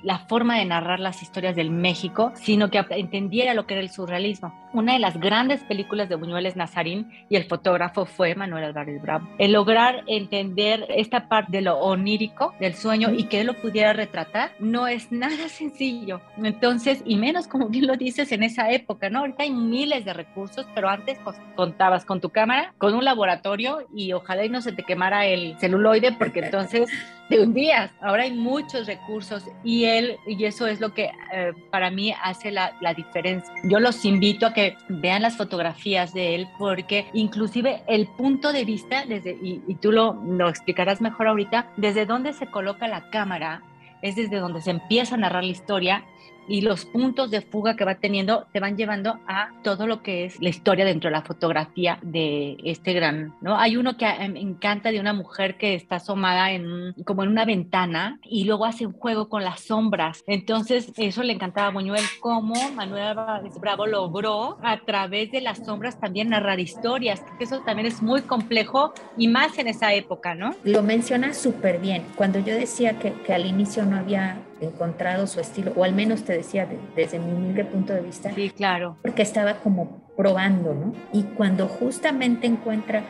la 0.03 0.19
forma 0.19 0.57
de 0.57 0.65
narrar 0.65 0.99
las 0.99 1.21
historias 1.21 1.55
del 1.55 1.71
México, 1.71 2.31
sino 2.35 2.69
que 2.69 2.83
entendiera 2.89 3.53
lo 3.53 3.65
que 3.65 3.75
era 3.75 3.81
el 3.81 3.89
surrealismo. 3.89 4.53
Una 4.71 4.93
de 4.93 4.99
las 4.99 5.19
grandes 5.19 5.63
películas 5.63 6.09
de 6.09 6.15
Buñuel 6.15 6.45
es 6.45 6.55
Nazarín 6.55 7.11
y 7.27 7.35
el 7.35 7.45
fotógrafo 7.45 8.05
fue 8.05 8.35
Manuel 8.35 8.65
Álvarez 8.65 9.01
Bravo. 9.01 9.27
El 9.39 9.53
lograr 9.53 10.03
entender 10.05 10.85
esta 10.89 11.27
parte 11.27 11.51
de 11.53 11.61
lo 11.61 11.79
onírico, 11.79 12.53
del 12.59 12.75
sueño 12.75 13.09
y 13.11 13.23
que 13.23 13.41
él 13.41 13.47
lo 13.47 13.55
pudiera 13.55 13.93
retratar, 13.93 14.51
no 14.59 14.87
es 14.87 15.11
nada 15.11 15.49
sencillo. 15.49 16.21
Entonces, 16.37 17.01
y 17.05 17.15
menos 17.15 17.47
como 17.47 17.69
bien 17.69 17.87
lo 17.87 17.95
dices 17.95 18.31
en 18.31 18.43
esa 18.43 18.71
época, 18.71 19.09
¿no? 19.09 19.19
Ahorita 19.19 19.43
hay 19.43 19.51
miles 19.51 20.05
de 20.05 20.13
recursos, 20.13 20.67
pero 20.75 20.89
antes 20.89 21.17
pues, 21.23 21.37
contabas 21.55 22.05
con 22.05 22.21
tu 22.21 22.29
cámara, 22.29 22.73
con 22.77 22.93
un 22.93 23.03
laboratorio 23.03 23.87
y 23.93 24.13
ojalá 24.13 24.45
y 24.45 24.49
no 24.49 24.61
se 24.61 24.71
te 24.71 24.83
quemara 24.83 25.25
el 25.25 25.57
celuloide 25.57 26.11
porque 26.13 26.39
entonces 26.43 26.89
te 27.29 27.39
hundías. 27.39 27.91
Ahora 28.01 28.23
hay 28.23 28.33
muchos 28.33 28.87
recursos 28.87 29.45
y 29.63 29.85
él, 29.85 30.17
y 30.25 30.45
eso 30.45 30.67
es 30.67 30.79
lo 30.79 30.93
que 30.93 31.11
eh, 31.33 31.53
para 31.69 31.91
mí 31.91 32.13
hace 32.23 32.51
la, 32.51 32.77
la, 32.81 32.93
diferencia. 32.93 33.53
Yo 33.63 33.79
los 33.79 34.05
invito 34.05 34.45
a 34.45 34.53
que 34.53 34.77
vean 34.87 35.21
las 35.21 35.37
fotografías 35.37 36.13
de 36.13 36.35
él 36.35 36.47
porque 36.57 37.07
inclusive 37.13 37.83
el 37.87 38.07
punto 38.07 38.53
de 38.53 38.65
vista, 38.65 39.05
desde, 39.05 39.31
y, 39.41 39.61
y 39.67 39.75
tú 39.75 39.91
lo, 39.91 40.13
lo 40.13 40.49
explicarás 40.49 41.01
mejor 41.01 41.27
ahorita, 41.27 41.71
desde 41.77 42.05
dónde 42.05 42.33
se 42.33 42.47
coloca 42.47 42.87
la 42.87 43.09
cámara, 43.09 43.63
es 44.01 44.15
desde 44.15 44.37
donde 44.37 44.61
se 44.61 44.71
empieza 44.71 45.15
a 45.15 45.17
narrar 45.17 45.43
la 45.43 45.51
historia 45.51 46.05
y 46.49 46.61
los 46.61 46.85
puntos 46.85 47.31
de 47.31 47.41
fuga 47.41 47.75
que 47.75 47.85
va 47.85 47.95
teniendo 47.95 48.47
te 48.51 48.59
van 48.59 48.75
llevando 48.75 49.19
a 49.27 49.51
todo 49.63 49.87
lo 49.87 50.01
que 50.01 50.25
es 50.25 50.41
la 50.41 50.49
historia 50.49 50.83
dentro 50.83 51.09
de 51.09 51.15
la 51.15 51.21
fotografía 51.21 51.99
de 52.01 52.57
este 52.63 52.93
gran, 52.93 53.35
¿no? 53.39 53.57
Hay 53.57 53.77
uno 53.77 53.95
que 53.95 54.05
me 54.29 54.41
encanta 54.41 54.91
de 54.91 54.99
una 54.99 55.13
mujer 55.13 55.57
que 55.57 55.75
está 55.75 55.97
asomada 55.97 56.51
en 56.51 56.93
como 57.05 57.23
en 57.23 57.29
una 57.29 57.45
ventana 57.45 58.19
y 58.23 58.45
luego 58.45 58.65
hace 58.65 58.85
un 58.85 58.93
juego 58.93 59.29
con 59.29 59.43
las 59.43 59.61
sombras. 59.61 60.23
Entonces, 60.27 60.91
eso 60.97 61.23
le 61.23 61.33
encantaba 61.33 61.67
a 61.67 61.71
Buñuel 61.71 62.03
cómo 62.19 62.55
Manuel 62.71 63.15
Bravo 63.59 63.85
logró 63.85 64.57
a 64.63 64.79
través 64.85 65.31
de 65.31 65.41
las 65.41 65.59
sombras 65.59 65.99
también 65.99 66.29
narrar 66.29 66.59
historias. 66.59 67.23
Eso 67.39 67.59
también 67.61 67.87
es 67.87 68.01
muy 68.01 68.21
complejo 68.23 68.93
y 69.17 69.27
más 69.27 69.57
en 69.59 69.67
esa 69.67 69.93
época, 69.93 70.33
¿no? 70.33 70.55
Lo 70.63 70.81
menciona 70.81 71.33
súper 71.33 71.79
bien. 71.79 72.03
Cuando 72.15 72.39
yo 72.39 72.55
decía 72.55 72.97
que, 72.97 73.13
que 73.13 73.33
al 73.33 73.45
inicio 73.45 73.85
no 73.85 73.97
había 73.97 74.37
encontrado 74.61 75.27
su 75.27 75.39
estilo, 75.39 75.73
o 75.75 75.83
al 75.83 75.93
menos 75.93 76.23
te 76.23 76.33
decía 76.33 76.67
desde 76.95 77.19
mi 77.19 77.31
humilde 77.31 77.65
punto 77.65 77.93
de 77.93 78.01
vista. 78.01 78.31
Sí, 78.33 78.49
claro. 78.49 78.97
Porque 79.01 79.21
estaba 79.21 79.55
como 79.55 80.09
probando, 80.15 80.73
¿no? 80.73 80.93
Y 81.13 81.23
cuando 81.23 81.67
justamente 81.67 82.47
encuentra 82.47 83.03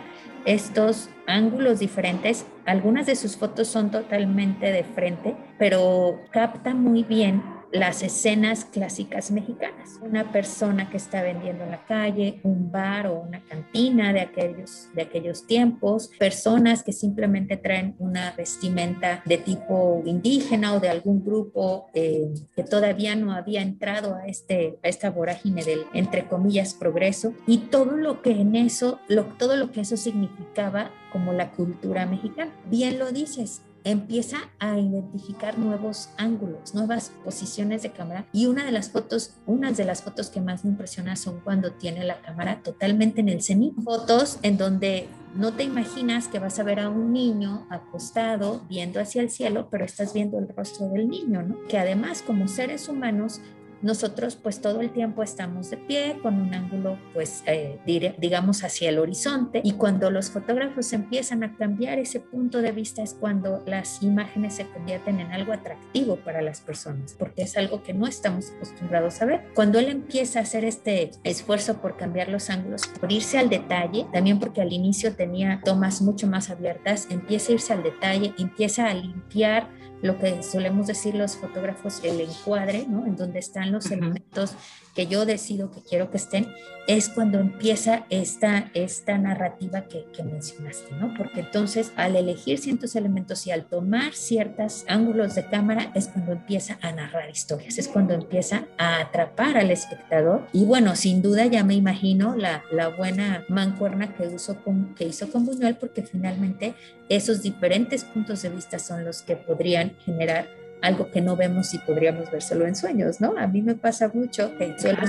estos 0.45 1.09
ángulos 1.27 1.79
diferentes, 1.79 2.45
algunas 2.65 3.05
de 3.05 3.15
sus 3.15 3.35
fotos 3.35 3.67
son 3.67 3.91
totalmente 3.91 4.71
de 4.71 4.83
frente, 4.83 5.35
pero 5.57 6.21
capta 6.31 6.73
muy 6.73 7.03
bien 7.03 7.41
las 7.71 8.03
escenas 8.03 8.65
clásicas 8.65 9.31
mexicanas. 9.31 9.99
Una 10.01 10.31
persona 10.31 10.89
que 10.89 10.97
está 10.97 11.21
vendiendo 11.21 11.63
en 11.63 11.71
la 11.71 11.85
calle, 11.85 12.39
un 12.43 12.71
bar 12.71 13.07
o 13.07 13.19
una 13.21 13.41
cantina 13.41 14.13
de 14.13 14.21
aquellos, 14.21 14.87
de 14.93 15.03
aquellos 15.03 15.45
tiempos, 15.45 16.09
personas 16.17 16.83
que 16.83 16.93
simplemente 16.93 17.57
traen 17.57 17.95
una 17.99 18.31
vestimenta 18.31 19.21
de 19.25 19.37
tipo 19.37 20.01
indígena 20.05 20.73
o 20.73 20.79
de 20.79 20.89
algún 20.89 21.23
grupo 21.23 21.87
eh, 21.93 22.33
que 22.55 22.63
todavía 22.63 23.15
no 23.15 23.33
había 23.33 23.61
entrado 23.61 24.15
a, 24.15 24.25
este, 24.25 24.79
a 24.83 24.87
esta 24.87 25.09
vorágine 25.09 25.63
del, 25.63 25.85
entre 25.93 26.27
comillas, 26.27 26.73
progreso 26.73 27.33
y 27.47 27.57
todo 27.57 27.97
lo 27.97 28.21
que 28.21 28.31
en 28.31 28.55
eso, 28.55 28.99
lo, 29.07 29.25
todo 29.25 29.55
lo 29.55 29.71
que 29.71 29.81
eso 29.81 29.97
significaba 29.97 30.91
como 31.11 31.33
la 31.33 31.51
cultura 31.51 32.05
mexicana. 32.05 32.51
Bien 32.69 32.99
lo 32.99 33.11
dices, 33.11 33.61
empieza 33.83 34.37
a 34.59 34.77
identificar 34.77 35.57
nuevos 35.57 36.09
ángulos, 36.17 36.73
nuevas 36.73 37.11
posiciones 37.23 37.83
de 37.83 37.91
cámara 37.91 38.25
y 38.33 38.45
una 38.45 38.65
de 38.65 38.71
las 38.71 38.89
fotos, 38.89 39.35
unas 39.45 39.77
de 39.77 39.85
las 39.85 40.01
fotos 40.01 40.29
que 40.29 40.41
más 40.41 40.63
me 40.63 40.71
impresiona 40.71 41.15
son 41.15 41.39
cuando 41.41 41.71
tiene 41.73 42.03
la 42.03 42.21
cámara 42.21 42.61
totalmente 42.63 43.21
en 43.21 43.29
el 43.29 43.41
cenit, 43.41 43.73
fotos 43.81 44.39
en 44.41 44.57
donde 44.57 45.07
no 45.35 45.53
te 45.53 45.63
imaginas 45.63 46.27
que 46.27 46.39
vas 46.39 46.59
a 46.59 46.63
ver 46.63 46.79
a 46.79 46.89
un 46.89 47.13
niño 47.13 47.67
acostado 47.69 48.61
viendo 48.67 48.99
hacia 48.99 49.21
el 49.21 49.29
cielo, 49.29 49.67
pero 49.69 49.85
estás 49.85 50.13
viendo 50.13 50.39
el 50.39 50.49
rostro 50.49 50.89
del 50.89 51.07
niño, 51.07 51.43
¿no? 51.43 51.57
Que 51.67 51.77
además 51.77 52.23
como 52.23 52.47
seres 52.47 52.89
humanos 52.89 53.39
nosotros 53.81 54.35
pues 54.35 54.61
todo 54.61 54.81
el 54.81 54.91
tiempo 54.91 55.23
estamos 55.23 55.69
de 55.69 55.77
pie 55.77 56.17
con 56.21 56.39
un 56.39 56.53
ángulo 56.53 56.97
pues 57.13 57.43
eh, 57.45 57.79
digamos 58.17 58.63
hacia 58.63 58.89
el 58.89 58.99
horizonte 58.99 59.61
y 59.63 59.73
cuando 59.73 60.09
los 60.11 60.31
fotógrafos 60.31 60.91
empiezan 60.93 61.43
a 61.43 61.55
cambiar 61.55 61.99
ese 61.99 62.19
punto 62.19 62.61
de 62.61 62.71
vista 62.71 63.01
es 63.01 63.13
cuando 63.13 63.63
las 63.65 64.01
imágenes 64.01 64.55
se 64.55 64.67
convierten 64.67 65.19
en 65.19 65.31
algo 65.31 65.53
atractivo 65.53 66.17
para 66.17 66.41
las 66.41 66.61
personas 66.61 67.15
porque 67.17 67.43
es 67.43 67.57
algo 67.57 67.83
que 67.83 67.93
no 67.93 68.07
estamos 68.07 68.51
acostumbrados 68.51 69.21
a 69.21 69.25
ver. 69.25 69.41
Cuando 69.53 69.79
él 69.79 69.89
empieza 69.89 70.39
a 70.39 70.41
hacer 70.43 70.65
este 70.65 71.11
esfuerzo 71.23 71.81
por 71.81 71.97
cambiar 71.97 72.29
los 72.29 72.49
ángulos, 72.49 72.87
por 72.99 73.11
irse 73.11 73.37
al 73.37 73.49
detalle, 73.49 74.05
también 74.11 74.39
porque 74.39 74.61
al 74.61 74.73
inicio 74.73 75.13
tenía 75.15 75.61
tomas 75.63 76.01
mucho 76.01 76.27
más 76.27 76.49
abiertas, 76.49 77.07
empieza 77.09 77.51
a 77.51 77.55
irse 77.55 77.73
al 77.73 77.83
detalle, 77.83 78.33
empieza 78.37 78.87
a 78.87 78.93
limpiar 78.93 79.69
lo 80.01 80.17
que 80.17 80.43
solemos 80.43 80.87
decir 80.87 81.15
los 81.15 81.35
fotógrafos, 81.35 82.01
el 82.03 82.21
encuadre, 82.21 82.85
¿no? 82.87 83.05
En 83.05 83.15
donde 83.15 83.39
están 83.39 83.71
los 83.71 83.91
elementos 83.91 84.55
que 84.95 85.07
yo 85.07 85.25
decido 85.25 85.71
que 85.71 85.81
quiero 85.81 86.11
que 86.11 86.17
estén, 86.17 86.47
es 86.89 87.07
cuando 87.07 87.37
empieza 87.37 88.07
esta, 88.09 88.71
esta 88.73 89.19
narrativa 89.19 89.81
que, 89.81 90.05
que 90.11 90.23
mencionaste, 90.23 90.95
¿no? 90.95 91.13
Porque 91.15 91.41
entonces 91.41 91.91
al 91.95 92.15
elegir 92.15 92.57
ciertos 92.57 92.95
elementos 92.95 93.45
y 93.45 93.51
al 93.51 93.65
tomar 93.65 94.13
ciertos 94.13 94.85
ángulos 94.87 95.35
de 95.35 95.45
cámara 95.45 95.91
es 95.93 96.07
cuando 96.07 96.31
empieza 96.31 96.79
a 96.81 96.91
narrar 96.91 97.29
historias, 97.29 97.77
es 97.77 97.87
cuando 97.87 98.15
empieza 98.15 98.65
a 98.79 99.01
atrapar 99.01 99.57
al 99.57 99.69
espectador. 99.69 100.47
Y 100.51 100.65
bueno, 100.65 100.95
sin 100.95 101.21
duda 101.21 101.45
ya 101.45 101.63
me 101.63 101.75
imagino 101.75 102.35
la, 102.35 102.63
la 102.71 102.87
buena 102.87 103.45
mancuerna 103.49 104.15
que, 104.15 104.27
usó 104.27 104.59
con, 104.63 104.95
que 104.95 105.05
hizo 105.05 105.29
con 105.31 105.45
Buñuel, 105.45 105.75
porque 105.75 106.01
finalmente 106.01 106.73
esos 107.07 107.43
diferentes 107.43 108.03
puntos 108.03 108.41
de 108.41 108.49
vista 108.49 108.79
son 108.79 109.05
los 109.05 109.21
que 109.21 109.35
podrían 109.35 109.93
generar 110.05 110.47
algo 110.81 111.11
que 111.11 111.21
no 111.21 111.35
vemos 111.35 111.73
y 111.73 111.79
podríamos 111.79 112.31
ver 112.31 112.41
solo 112.41 112.65
en 112.65 112.75
sueños, 112.75 113.19
¿no? 113.21 113.37
A 113.37 113.47
mí 113.47 113.61
me 113.61 113.75
pasa 113.75 114.09
mucho 114.13 114.57
que 114.57 114.77
suelo 114.79 114.99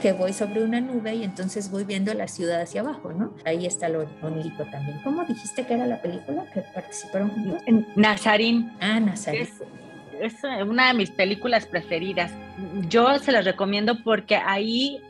que 0.00 0.12
voy 0.12 0.32
sobre 0.32 0.62
una 0.62 0.80
nube 0.80 1.14
y 1.14 1.24
entonces 1.24 1.70
voy 1.70 1.84
viendo 1.84 2.12
la 2.14 2.28
ciudad 2.28 2.60
hacia 2.60 2.80
abajo, 2.80 3.12
¿no? 3.12 3.34
Ahí 3.44 3.66
está 3.66 3.88
lo 3.88 4.08
onírico 4.22 4.64
también. 4.70 5.00
¿Cómo 5.04 5.24
dijiste 5.24 5.64
que 5.64 5.74
era 5.74 5.86
la 5.86 6.00
película 6.00 6.44
que 6.52 6.62
participaron 6.74 7.30
juntos? 7.30 7.62
Nazarín. 7.96 8.72
Ah, 8.80 8.98
Nazarín. 8.98 9.42
Es, 9.42 9.60
es 10.20 10.44
una 10.66 10.88
de 10.88 10.94
mis 10.94 11.10
películas 11.10 11.66
preferidas. 11.66 12.32
Yo 12.88 13.18
se 13.18 13.32
las 13.32 13.44
recomiendo 13.44 14.02
porque 14.02 14.36
ahí 14.36 15.00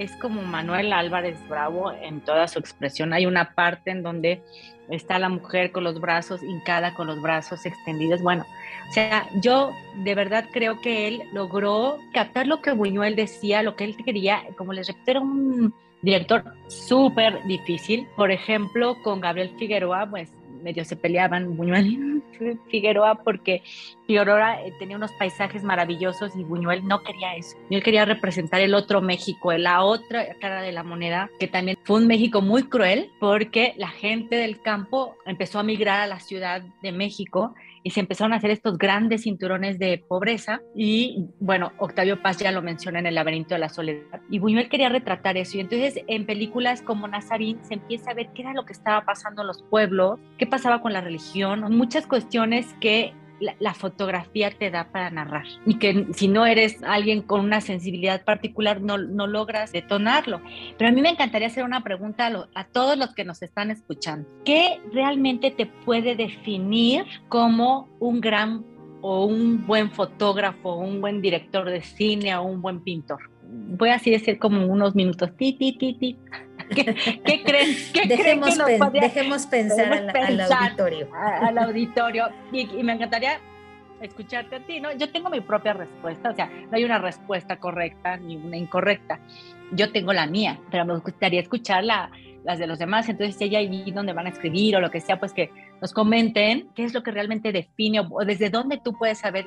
es 0.00 0.16
como 0.16 0.40
Manuel 0.40 0.94
Álvarez 0.94 1.38
Bravo 1.46 1.92
en 1.92 2.22
toda 2.22 2.48
su 2.48 2.58
expresión. 2.58 3.12
Hay 3.12 3.26
una 3.26 3.54
parte 3.54 3.90
en 3.90 4.02
donde 4.02 4.42
está 4.88 5.18
la 5.18 5.28
mujer 5.28 5.72
con 5.72 5.84
los 5.84 6.00
brazos 6.00 6.42
hincada, 6.42 6.94
con 6.94 7.06
los 7.06 7.20
brazos 7.20 7.66
extendidos. 7.66 8.22
Bueno, 8.22 8.46
o 8.88 8.92
sea, 8.92 9.28
yo 9.42 9.72
de 9.96 10.14
verdad 10.14 10.46
creo 10.52 10.80
que 10.80 11.06
él 11.06 11.22
logró 11.34 11.98
captar 12.14 12.46
lo 12.46 12.62
que 12.62 12.72
Buñuel 12.72 13.14
decía, 13.14 13.62
lo 13.62 13.76
que 13.76 13.84
él 13.84 13.96
quería. 14.02 14.42
Como 14.56 14.72
les 14.72 14.88
repito, 14.88 15.10
era 15.10 15.20
un 15.20 15.74
director 16.00 16.44
súper 16.68 17.44
difícil. 17.44 18.08
Por 18.16 18.30
ejemplo, 18.30 18.96
con 19.02 19.20
Gabriel 19.20 19.54
Figueroa, 19.58 20.08
pues 20.08 20.32
medio 20.62 20.84
se 20.84 20.96
peleaban 20.96 21.56
Buñuel 21.56 21.86
y 21.86 22.58
Figueroa 22.70 23.22
porque 23.22 23.62
Figueroa 24.06 24.62
eh, 24.62 24.72
tenía 24.78 24.96
unos 24.96 25.12
paisajes 25.12 25.62
maravillosos 25.62 26.34
y 26.36 26.44
Buñuel 26.44 26.86
no 26.86 27.02
quería 27.02 27.36
eso. 27.36 27.56
Él 27.70 27.82
quería 27.82 28.04
representar 28.04 28.60
el 28.60 28.74
otro 28.74 29.00
México, 29.00 29.52
la 29.52 29.82
otra 29.84 30.34
cara 30.40 30.62
de 30.62 30.72
la 30.72 30.82
moneda, 30.82 31.30
que 31.38 31.48
también 31.48 31.78
fue 31.84 31.96
un 31.96 32.06
México 32.06 32.40
muy 32.40 32.64
cruel 32.64 33.10
porque 33.18 33.74
la 33.76 33.88
gente 33.88 34.36
del 34.36 34.60
campo 34.60 35.16
empezó 35.26 35.58
a 35.58 35.62
migrar 35.62 36.00
a 36.00 36.06
la 36.06 36.20
Ciudad 36.20 36.62
de 36.82 36.92
México 36.92 37.54
y 37.82 37.90
se 37.90 38.00
empezaron 38.00 38.32
a 38.32 38.36
hacer 38.36 38.50
estos 38.50 38.78
grandes 38.78 39.22
cinturones 39.22 39.78
de 39.78 40.04
pobreza. 40.08 40.60
Y 40.74 41.26
bueno, 41.38 41.72
Octavio 41.78 42.22
Paz 42.22 42.38
ya 42.38 42.52
lo 42.52 42.62
menciona 42.62 42.98
en 42.98 43.06
El 43.06 43.14
laberinto 43.14 43.54
de 43.54 43.60
la 43.60 43.68
soledad 43.68 44.20
y 44.30 44.38
Buñuel 44.38 44.68
quería 44.68 44.88
retratar 44.88 45.36
eso. 45.36 45.56
Y 45.56 45.60
entonces 45.60 46.02
en 46.06 46.26
películas 46.26 46.82
como 46.82 47.08
Nazarín 47.08 47.58
se 47.64 47.74
empieza 47.74 48.10
a 48.10 48.14
ver 48.14 48.30
qué 48.34 48.42
era 48.42 48.52
lo 48.52 48.64
que 48.64 48.72
estaba 48.72 49.04
pasando 49.04 49.42
en 49.42 49.48
los 49.48 49.62
pueblos, 49.62 50.18
qué 50.38 50.46
pasaba 50.46 50.82
con 50.82 50.92
la 50.92 51.00
religión, 51.00 51.60
muchas 51.76 52.06
cuestiones 52.06 52.66
que 52.80 53.14
la, 53.40 53.74
fotografía 53.74 54.50
te 54.50 54.70
da 54.70 54.90
para 54.92 55.10
narrar 55.10 55.44
y 55.64 55.78
que 55.78 56.06
si 56.12 56.28
no 56.28 56.46
eres 56.46 56.82
alguien 56.82 57.22
con 57.22 57.40
una 57.40 57.60
sensibilidad 57.60 58.24
particular 58.24 58.80
no, 58.80 58.98
no 58.98 59.26
logras 59.26 59.72
detonarlo. 59.72 60.40
Pero 60.76 60.90
a 60.90 60.92
mí 60.92 61.00
me 61.00 61.10
encantaría 61.10 61.48
hacer 61.48 61.64
una 61.64 61.82
pregunta 61.82 62.30
a, 62.54 62.64
todos 62.64 62.98
los 62.98 63.14
que 63.14 63.24
nos 63.24 63.42
están 63.42 63.70
escuchando. 63.70 64.28
¿Qué 64.44 64.80
realmente 64.92 65.50
te 65.50 65.66
puede 65.66 66.14
definir 66.16 67.04
como 67.28 67.88
un 67.98 68.20
gran 68.20 68.64
o 69.02 69.24
un 69.24 69.66
buen 69.66 69.90
fotógrafo, 69.90 70.74
un 70.74 71.00
buen 71.00 71.22
director 71.22 71.68
de 71.68 71.80
cine 71.80 72.36
o 72.36 72.42
un 72.42 72.60
buen 72.60 72.80
pintor? 72.80 73.30
Voy 73.42 73.90
así 73.90 74.10
decir 74.10 74.38
como 74.38 74.66
unos 74.66 74.94
minutos. 74.94 75.34
Ti, 75.36 75.54
ti, 75.54 75.72
ti, 75.72 75.94
ti. 75.94 76.16
¿Qué, 76.74 77.42
creen? 77.44 77.76
¿Qué 77.92 78.06
dejemos, 78.06 78.58
dejemos 78.92 79.46
pensar, 79.46 79.92
al, 79.92 80.40
auditorio. 80.40 81.08
al 81.12 81.58
auditorio. 81.58 82.28
Y, 82.52 82.66
me 82.82 82.92
encantaría 82.92 83.40
escucharte 84.00 84.56
a 84.56 84.60
ti, 84.60 84.80
¿no? 84.80 84.92
Yo 84.92 85.10
tengo 85.10 85.28
mi 85.28 85.40
propia 85.40 85.74
respuesta, 85.74 86.30
o 86.30 86.34
sea, 86.34 86.46
no 86.46 86.76
hay 86.76 86.84
una 86.84 86.98
respuesta 86.98 87.56
correcta 87.56 88.16
ni 88.16 88.36
una 88.36 88.56
incorrecta. 88.56 89.20
Yo 89.72 89.92
tengo 89.92 90.12
la 90.12 90.26
mía, 90.26 90.58
pero 90.70 90.84
me 90.84 90.96
gustaría 90.98 91.40
escuchar 91.40 91.84
las 91.84 92.58
de 92.58 92.66
los 92.66 92.78
demás. 92.78 93.08
Entonces, 93.08 93.36
si 93.36 93.44
hay 93.44 93.56
ahí 93.56 93.90
donde 93.90 94.12
van 94.12 94.26
a 94.26 94.30
escribir 94.30 94.76
o 94.76 94.80
lo 94.80 94.90
que 94.90 95.00
sea, 95.00 95.18
pues 95.18 95.32
que 95.32 95.50
nos 95.80 95.92
comenten 95.92 96.68
qué 96.74 96.84
es 96.84 96.94
lo 96.94 97.02
que 97.02 97.10
realmente 97.10 97.52
define 97.52 98.00
o 98.00 98.24
desde 98.24 98.48
dónde 98.48 98.80
tú 98.82 98.94
puedes 98.94 99.18
saber 99.18 99.46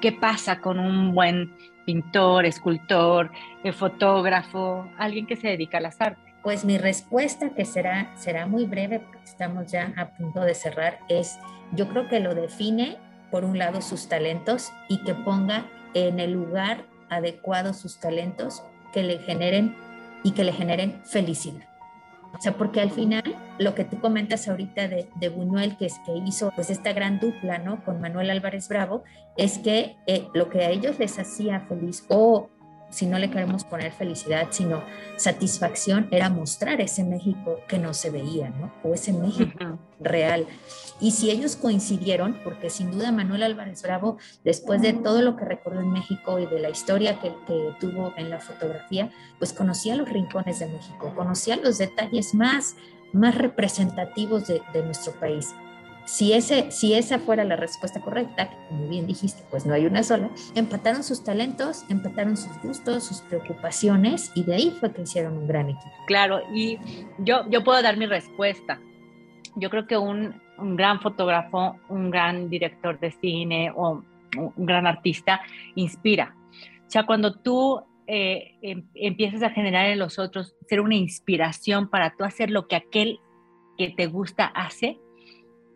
qué 0.00 0.12
pasa 0.12 0.60
con 0.60 0.78
un 0.78 1.14
buen 1.14 1.54
pintor, 1.84 2.44
escultor, 2.44 3.30
eh, 3.64 3.72
fotógrafo, 3.72 4.86
alguien 4.98 5.26
que 5.26 5.36
se 5.36 5.48
dedica 5.48 5.78
a 5.78 5.80
las 5.80 6.00
artes. 6.00 6.27
Pues 6.48 6.64
mi 6.64 6.78
respuesta, 6.78 7.50
que 7.50 7.66
será, 7.66 8.10
será 8.16 8.46
muy 8.46 8.64
breve 8.64 9.00
porque 9.00 9.22
estamos 9.22 9.70
ya 9.70 9.92
a 9.98 10.16
punto 10.16 10.40
de 10.40 10.54
cerrar, 10.54 10.98
es 11.10 11.38
yo 11.72 11.90
creo 11.90 12.08
que 12.08 12.20
lo 12.20 12.34
define, 12.34 12.96
por 13.30 13.44
un 13.44 13.58
lado, 13.58 13.82
sus 13.82 14.08
talentos 14.08 14.72
y 14.88 15.04
que 15.04 15.14
ponga 15.14 15.66
en 15.92 16.20
el 16.20 16.32
lugar 16.32 16.86
adecuado 17.10 17.74
sus 17.74 18.00
talentos 18.00 18.62
que 18.94 19.02
le 19.02 19.18
generen 19.18 19.76
y 20.22 20.30
que 20.30 20.42
le 20.42 20.52
generen 20.52 21.02
felicidad. 21.04 21.68
O 22.32 22.40
sea, 22.40 22.54
porque 22.56 22.80
al 22.80 22.92
final 22.92 23.24
lo 23.58 23.74
que 23.74 23.84
tú 23.84 24.00
comentas 24.00 24.48
ahorita 24.48 24.88
de, 24.88 25.06
de 25.16 25.28
Buñuel, 25.28 25.76
que 25.76 25.84
es 25.84 25.98
que 26.06 26.16
hizo 26.16 26.50
pues 26.54 26.70
esta 26.70 26.94
gran 26.94 27.20
dupla, 27.20 27.58
¿no? 27.58 27.84
Con 27.84 28.00
Manuel 28.00 28.30
Álvarez 28.30 28.68
Bravo, 28.68 29.04
es 29.36 29.58
que 29.58 29.96
eh, 30.06 30.26
lo 30.32 30.48
que 30.48 30.60
a 30.60 30.70
ellos 30.70 30.98
les 30.98 31.18
hacía 31.18 31.60
feliz 31.68 32.06
o 32.08 32.48
si 32.90 33.06
no 33.06 33.18
le 33.18 33.30
queremos 33.30 33.64
poner 33.64 33.92
felicidad, 33.92 34.48
sino 34.50 34.82
satisfacción, 35.16 36.08
era 36.10 36.30
mostrar 36.30 36.80
ese 36.80 37.04
México 37.04 37.60
que 37.68 37.78
no 37.78 37.92
se 37.94 38.10
veía, 38.10 38.50
¿no? 38.50 38.72
O 38.82 38.94
ese 38.94 39.12
México 39.12 39.78
real. 40.00 40.46
Y 41.00 41.12
si 41.12 41.30
ellos 41.30 41.56
coincidieron, 41.56 42.38
porque 42.42 42.70
sin 42.70 42.90
duda 42.90 43.12
Manuel 43.12 43.42
Álvarez 43.42 43.82
Bravo, 43.82 44.18
después 44.44 44.82
de 44.82 44.94
todo 44.94 45.22
lo 45.22 45.36
que 45.36 45.44
recorrió 45.44 45.80
en 45.80 45.92
México 45.92 46.38
y 46.38 46.46
de 46.46 46.60
la 46.60 46.70
historia 46.70 47.20
que, 47.20 47.32
tuvo 47.80 48.12
en 48.16 48.30
la 48.30 48.40
fotografía, 48.40 49.10
pues 49.38 49.52
conocía 49.52 49.94
los 49.94 50.08
rincones 50.08 50.58
de 50.58 50.66
México, 50.66 51.12
conocía 51.14 51.56
los 51.56 51.78
detalles 51.78 52.34
más, 52.34 52.76
más 53.12 53.34
representativos 53.36 54.46
de, 54.46 54.62
de 54.72 54.82
nuestro 54.82 55.12
país. 55.12 55.54
Si, 56.08 56.32
ese, 56.32 56.70
si 56.70 56.94
esa 56.94 57.18
fuera 57.18 57.44
la 57.44 57.56
respuesta 57.56 58.00
correcta, 58.00 58.48
como 58.70 58.88
bien 58.88 59.06
dijiste, 59.06 59.42
pues 59.50 59.66
no 59.66 59.74
hay 59.74 59.84
una 59.84 60.02
sola, 60.02 60.30
empataron 60.54 61.04
sus 61.04 61.22
talentos, 61.22 61.84
empataron 61.90 62.38
sus 62.38 62.58
gustos, 62.62 63.04
sus 63.04 63.20
preocupaciones 63.20 64.32
y 64.34 64.42
de 64.42 64.54
ahí 64.54 64.76
fue 64.80 64.90
que 64.90 65.02
hicieron 65.02 65.36
un 65.36 65.46
gran 65.46 65.68
equipo. 65.68 65.92
Claro, 66.06 66.40
y 66.50 66.78
yo, 67.18 67.46
yo 67.50 67.62
puedo 67.62 67.82
dar 67.82 67.98
mi 67.98 68.06
respuesta. 68.06 68.80
Yo 69.56 69.68
creo 69.68 69.86
que 69.86 69.98
un, 69.98 70.40
un 70.56 70.76
gran 70.76 70.98
fotógrafo, 71.02 71.76
un 71.90 72.10
gran 72.10 72.48
director 72.48 72.98
de 72.98 73.10
cine 73.10 73.70
o 73.76 74.02
un 74.34 74.66
gran 74.66 74.86
artista 74.86 75.42
inspira. 75.74 76.34
O 76.86 76.90
sea, 76.90 77.04
cuando 77.04 77.34
tú 77.34 77.82
eh, 78.06 78.54
em, 78.62 78.88
empiezas 78.94 79.42
a 79.42 79.50
generar 79.50 79.90
en 79.90 79.98
los 79.98 80.18
otros 80.18 80.56
ser 80.70 80.80
una 80.80 80.94
inspiración 80.94 81.90
para 81.90 82.16
tú 82.16 82.24
hacer 82.24 82.50
lo 82.50 82.66
que 82.66 82.76
aquel 82.76 83.20
que 83.76 83.90
te 83.90 84.06
gusta 84.06 84.46
hace, 84.46 84.98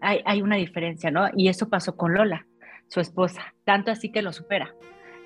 hay, 0.02 0.42
una 0.42 0.56
diferencia, 0.56 1.10
¿no? 1.10 1.28
Y 1.36 1.48
eso 1.48 1.68
pasó 1.68 1.96
con 1.96 2.14
Lola, 2.14 2.46
su 2.88 3.00
esposa, 3.00 3.54
tanto 3.64 3.90
así 3.90 4.10
que 4.10 4.22
lo 4.22 4.32
supera. 4.32 4.74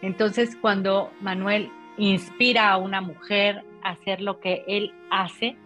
Entonces, 0.03 0.57
cuando 0.61 1.11
Manuel 1.21 1.71
inspira 1.97 2.71
a 2.71 2.77
una 2.77 3.01
mujer 3.01 3.65
a 3.83 3.91
hacer 3.91 4.21
lo 4.21 4.39
que 4.39 4.65
él 4.69 4.93
hace, 5.11 5.57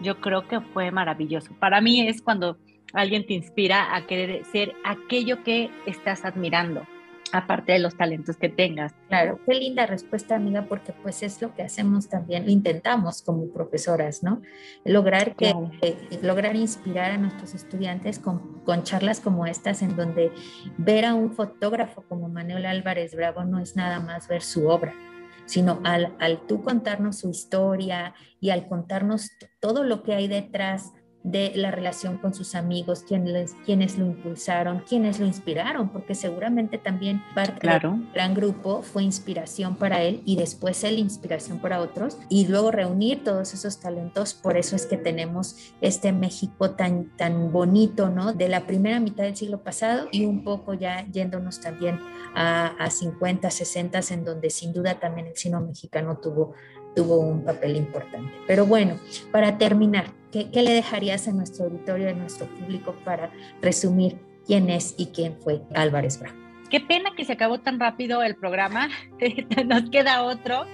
yo 0.00 0.20
creo 0.20 0.46
que 0.46 0.60
fue 0.60 0.90
maravilloso. 0.90 1.52
Para 1.58 1.80
mí 1.80 2.06
es 2.06 2.22
cuando 2.22 2.56
alguien 2.92 3.26
te 3.26 3.34
inspira 3.34 3.94
a 3.94 4.06
querer 4.06 4.44
ser 4.44 4.72
aquello 4.84 5.42
que 5.42 5.70
estás 5.86 6.24
admirando 6.24 6.86
aparte 7.32 7.72
de 7.72 7.78
los 7.78 7.96
talentos 7.96 8.36
que 8.36 8.48
tengas. 8.48 8.94
Claro, 9.08 9.40
qué 9.46 9.54
linda 9.54 9.86
respuesta, 9.86 10.36
amiga, 10.36 10.66
porque 10.68 10.92
pues 10.92 11.22
es 11.22 11.40
lo 11.40 11.54
que 11.54 11.62
hacemos 11.62 12.08
también, 12.08 12.44
lo 12.44 12.50
intentamos 12.50 13.22
como 13.22 13.48
profesoras, 13.48 14.22
¿no? 14.22 14.42
Lograr 14.84 15.34
que, 15.34 15.54
lograr 16.22 16.54
inspirar 16.56 17.12
a 17.12 17.16
nuestros 17.16 17.54
estudiantes 17.54 18.18
con, 18.18 18.60
con, 18.64 18.82
charlas 18.82 19.20
como 19.20 19.46
estas, 19.46 19.82
en 19.82 19.96
donde 19.96 20.30
ver 20.76 21.06
a 21.06 21.14
un 21.14 21.32
fotógrafo 21.32 22.04
como 22.08 22.28
Manuel 22.28 22.66
Álvarez 22.66 23.14
Bravo 23.14 23.44
no 23.44 23.58
es 23.58 23.76
nada 23.76 24.00
más 24.00 24.28
ver 24.28 24.42
su 24.42 24.68
obra, 24.68 24.94
sino 25.46 25.80
al, 25.84 26.14
al 26.20 26.46
tú 26.46 26.62
contarnos 26.62 27.18
su 27.18 27.30
historia 27.30 28.14
y 28.40 28.50
al 28.50 28.68
contarnos 28.68 29.30
todo 29.60 29.84
lo 29.84 30.02
que 30.02 30.14
hay 30.14 30.28
detrás 30.28 30.92
de 31.24 31.52
la 31.54 31.70
relación 31.70 32.18
con 32.18 32.34
sus 32.34 32.54
amigos, 32.54 33.04
quienes, 33.06 33.54
quienes 33.64 33.98
lo 33.98 34.06
impulsaron, 34.06 34.80
quienes 34.88 35.20
lo 35.20 35.26
inspiraron, 35.26 35.90
porque 35.90 36.14
seguramente 36.14 36.78
también 36.78 37.22
parte 37.34 37.68
del 37.68 38.08
gran 38.12 38.34
grupo 38.34 38.82
fue 38.82 39.04
inspiración 39.04 39.76
para 39.76 40.02
él 40.02 40.22
y 40.24 40.36
después 40.36 40.82
él 40.84 40.98
inspiración 40.98 41.58
para 41.58 41.80
otros 41.80 42.18
y 42.28 42.48
luego 42.48 42.70
reunir 42.70 43.22
todos 43.24 43.54
esos 43.54 43.78
talentos, 43.80 44.34
por 44.34 44.56
eso 44.56 44.76
es 44.76 44.86
que 44.86 44.96
tenemos 44.96 45.72
este 45.80 46.12
México 46.12 46.72
tan, 46.72 47.16
tan 47.16 47.52
bonito, 47.52 48.10
¿no? 48.10 48.32
De 48.32 48.48
la 48.48 48.66
primera 48.66 49.00
mitad 49.00 49.24
del 49.24 49.36
siglo 49.36 49.62
pasado 49.62 50.08
y 50.10 50.24
un 50.24 50.42
poco 50.42 50.74
ya 50.74 51.06
yéndonos 51.10 51.60
también 51.60 52.00
a, 52.34 52.68
a 52.78 52.90
50, 52.90 53.50
60, 53.50 54.00
en 54.10 54.24
donde 54.24 54.50
sin 54.50 54.72
duda 54.72 54.98
también 54.98 55.26
el 55.28 55.36
cine 55.36 55.60
mexicano 55.60 56.16
tuvo 56.16 56.54
tuvo 56.94 57.18
un 57.18 57.42
papel 57.42 57.76
importante. 57.76 58.30
Pero 58.46 58.66
bueno, 58.66 58.98
para 59.30 59.56
terminar, 59.58 60.06
¿qué, 60.32 60.62
le 60.62 60.72
dejarías 60.72 61.28
a 61.28 61.32
nuestro 61.32 61.66
auditorio, 61.66 62.08
a 62.08 62.12
nuestro 62.12 62.46
público 62.46 62.96
para 63.04 63.30
resumir 63.60 64.18
quién 64.46 64.70
es 64.70 64.94
y 64.98 65.06
quién 65.06 65.36
fue 65.40 65.62
Álvarez 65.74 66.18
Bravo? 66.18 66.36
Qué 66.70 66.80
pena 66.80 67.10
que 67.14 67.24
se 67.24 67.34
acabó 67.34 67.60
tan 67.60 67.78
rápido 67.78 68.22
el 68.22 68.34
programa, 68.34 68.88
nos 69.66 69.90
queda 69.90 70.22
otro, 70.24 70.64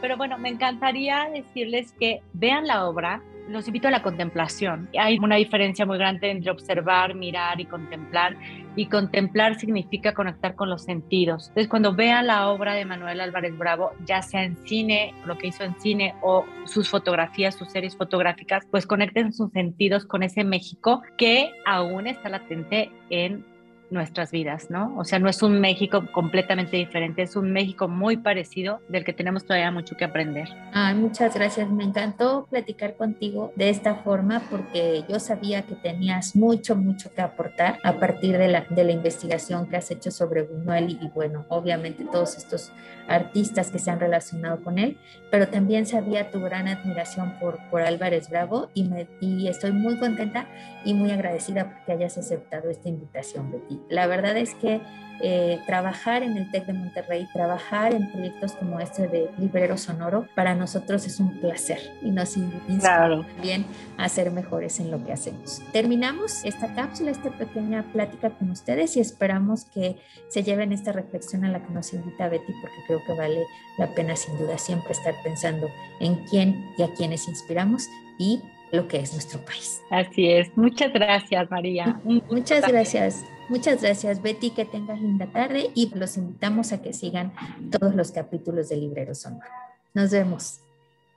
pero 0.00 0.16
bueno, 0.16 0.38
me 0.38 0.48
encantaría 0.48 1.28
decirles 1.34 1.92
que 1.98 2.22
vean 2.32 2.66
la 2.66 2.86
obra, 2.86 3.22
los 3.48 3.66
invito 3.66 3.88
a 3.88 3.90
la 3.90 4.02
contemplación. 4.02 4.88
Hay 4.98 5.18
una 5.18 5.36
diferencia 5.36 5.86
muy 5.86 5.98
grande 5.98 6.30
entre 6.30 6.50
observar, 6.50 7.14
mirar 7.14 7.60
y 7.60 7.64
contemplar. 7.64 8.36
Y 8.76 8.86
contemplar 8.86 9.58
significa 9.58 10.14
conectar 10.14 10.54
con 10.54 10.70
los 10.70 10.84
sentidos. 10.84 11.48
Entonces, 11.48 11.68
cuando 11.68 11.94
vean 11.94 12.26
la 12.26 12.48
obra 12.48 12.74
de 12.74 12.84
Manuel 12.84 13.20
Álvarez 13.20 13.56
Bravo, 13.56 13.92
ya 14.04 14.22
sea 14.22 14.44
en 14.44 14.56
cine, 14.66 15.14
lo 15.24 15.36
que 15.36 15.48
hizo 15.48 15.64
en 15.64 15.78
cine 15.80 16.14
o 16.22 16.44
sus 16.64 16.88
fotografías, 16.88 17.54
sus 17.54 17.70
series 17.70 17.96
fotográficas, 17.96 18.64
pues 18.70 18.86
conecten 18.86 19.32
sus 19.32 19.50
sentidos 19.52 20.04
con 20.04 20.22
ese 20.22 20.44
México 20.44 21.02
que 21.16 21.50
aún 21.66 22.06
está 22.06 22.28
latente 22.28 22.90
en 23.10 23.44
nuestras 23.90 24.30
vidas, 24.30 24.70
¿no? 24.70 24.96
O 24.96 25.04
sea, 25.04 25.18
no 25.18 25.28
es 25.28 25.42
un 25.42 25.60
México 25.60 26.04
completamente 26.12 26.76
diferente, 26.76 27.22
es 27.22 27.36
un 27.36 27.52
México 27.52 27.88
muy 27.88 28.16
parecido 28.16 28.80
del 28.88 29.04
que 29.04 29.12
tenemos 29.12 29.44
todavía 29.44 29.70
mucho 29.70 29.96
que 29.96 30.04
aprender. 30.04 30.48
Ay, 30.72 30.94
muchas 30.94 31.34
gracias, 31.34 31.70
me 31.70 31.84
encantó 31.84 32.46
platicar 32.50 32.96
contigo 32.96 33.52
de 33.56 33.70
esta 33.70 33.96
forma 33.96 34.42
porque 34.50 35.04
yo 35.08 35.18
sabía 35.20 35.62
que 35.62 35.74
tenías 35.74 36.36
mucho, 36.36 36.76
mucho 36.76 37.12
que 37.12 37.20
aportar 37.20 37.78
a 37.82 37.94
partir 37.94 38.38
de 38.38 38.48
la, 38.48 38.66
de 38.68 38.84
la 38.84 38.92
investigación 38.92 39.68
que 39.68 39.76
has 39.76 39.90
hecho 39.90 40.10
sobre 40.10 40.42
Buñuel 40.42 40.98
y, 41.00 41.08
bueno, 41.14 41.46
obviamente 41.48 42.04
todos 42.04 42.36
estos 42.36 42.72
artistas 43.08 43.70
que 43.70 43.78
se 43.78 43.90
han 43.90 44.00
relacionado 44.00 44.62
con 44.62 44.78
él, 44.78 44.98
pero 45.30 45.48
también 45.48 45.86
sabía 45.86 46.30
tu 46.30 46.40
gran 46.40 46.68
admiración 46.68 47.38
por, 47.40 47.58
por 47.70 47.82
Álvarez 47.82 48.28
Bravo 48.28 48.70
y, 48.74 48.84
me, 48.84 49.06
y 49.20 49.48
estoy 49.48 49.72
muy 49.72 49.98
contenta 49.98 50.46
y 50.84 50.94
muy 50.94 51.10
agradecida 51.10 51.70
porque 51.72 51.92
hayas 51.92 52.18
aceptado 52.18 52.70
esta 52.70 52.88
invitación, 52.88 53.50
Betty 53.50 53.77
y 53.86 53.92
la 53.92 54.06
verdad 54.06 54.36
es 54.36 54.54
que 54.54 54.80
eh, 55.20 55.60
trabajar 55.66 56.22
en 56.22 56.36
el 56.36 56.48
TEC 56.48 56.66
de 56.66 56.72
Monterrey, 56.74 57.26
trabajar 57.32 57.92
en 57.92 58.08
proyectos 58.12 58.52
como 58.52 58.78
este 58.78 59.08
de 59.08 59.28
Librero 59.36 59.76
Sonoro, 59.76 60.28
para 60.36 60.54
nosotros 60.54 61.06
es 61.06 61.18
un 61.18 61.40
placer 61.40 61.80
y 62.02 62.12
nos 62.12 62.36
inspira 62.36 63.08
también 63.08 63.66
a 63.96 64.08
ser 64.08 64.30
mejores 64.30 64.78
en 64.78 64.92
lo 64.92 65.04
que 65.04 65.12
hacemos. 65.12 65.60
Terminamos 65.72 66.44
esta 66.44 66.72
cápsula, 66.72 67.10
esta 67.10 67.30
pequeña 67.30 67.82
plática 67.92 68.30
con 68.30 68.50
ustedes 68.50 68.96
y 68.96 69.00
esperamos 69.00 69.64
que 69.64 69.96
se 70.28 70.44
lleven 70.44 70.72
esta 70.72 70.92
reflexión 70.92 71.44
a 71.44 71.50
la 71.50 71.66
que 71.66 71.72
nos 71.72 71.92
invita 71.92 72.28
Betty 72.28 72.52
porque 72.60 72.76
creo 72.86 73.02
que 73.04 73.14
vale 73.14 73.44
la 73.76 73.92
pena 73.94 74.14
sin 74.14 74.38
duda 74.38 74.56
siempre 74.56 74.92
estar 74.92 75.14
pensando 75.24 75.68
en 75.98 76.14
quién 76.26 76.64
y 76.78 76.82
a 76.84 76.94
quiénes 76.94 77.26
inspiramos 77.26 77.88
y 78.18 78.40
lo 78.70 78.86
que 78.86 78.98
es 79.00 79.12
nuestro 79.14 79.40
país. 79.40 79.80
Así 79.90 80.30
es. 80.30 80.56
Muchas 80.56 80.92
gracias, 80.92 81.50
María. 81.50 82.00
Muchas 82.04 82.68
gracias. 82.68 83.24
Muchas 83.48 83.80
gracias, 83.82 84.20
Betty. 84.20 84.50
Que 84.50 84.64
tengas 84.64 85.00
linda 85.00 85.26
tarde 85.26 85.70
y 85.74 85.90
los 85.94 86.16
invitamos 86.16 86.72
a 86.72 86.82
que 86.82 86.92
sigan 86.92 87.32
todos 87.70 87.94
los 87.94 88.12
capítulos 88.12 88.68
de 88.68 88.76
Librero 88.76 89.14
Sonoro. 89.14 89.46
Nos 89.94 90.10
vemos. 90.10 90.60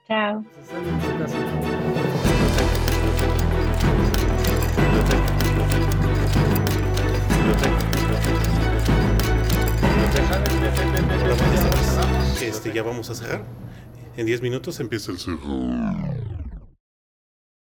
Chao. 0.08 0.44
Este, 12.42 12.74
ya 12.74 12.84
vamos 12.84 13.10
a 13.10 13.16
cerrar. 13.16 13.44
En 14.18 14.26
10 14.26 14.42
minutos 14.42 14.80
empieza 14.80 15.12
el 15.12 15.20
cerro. 15.20 15.38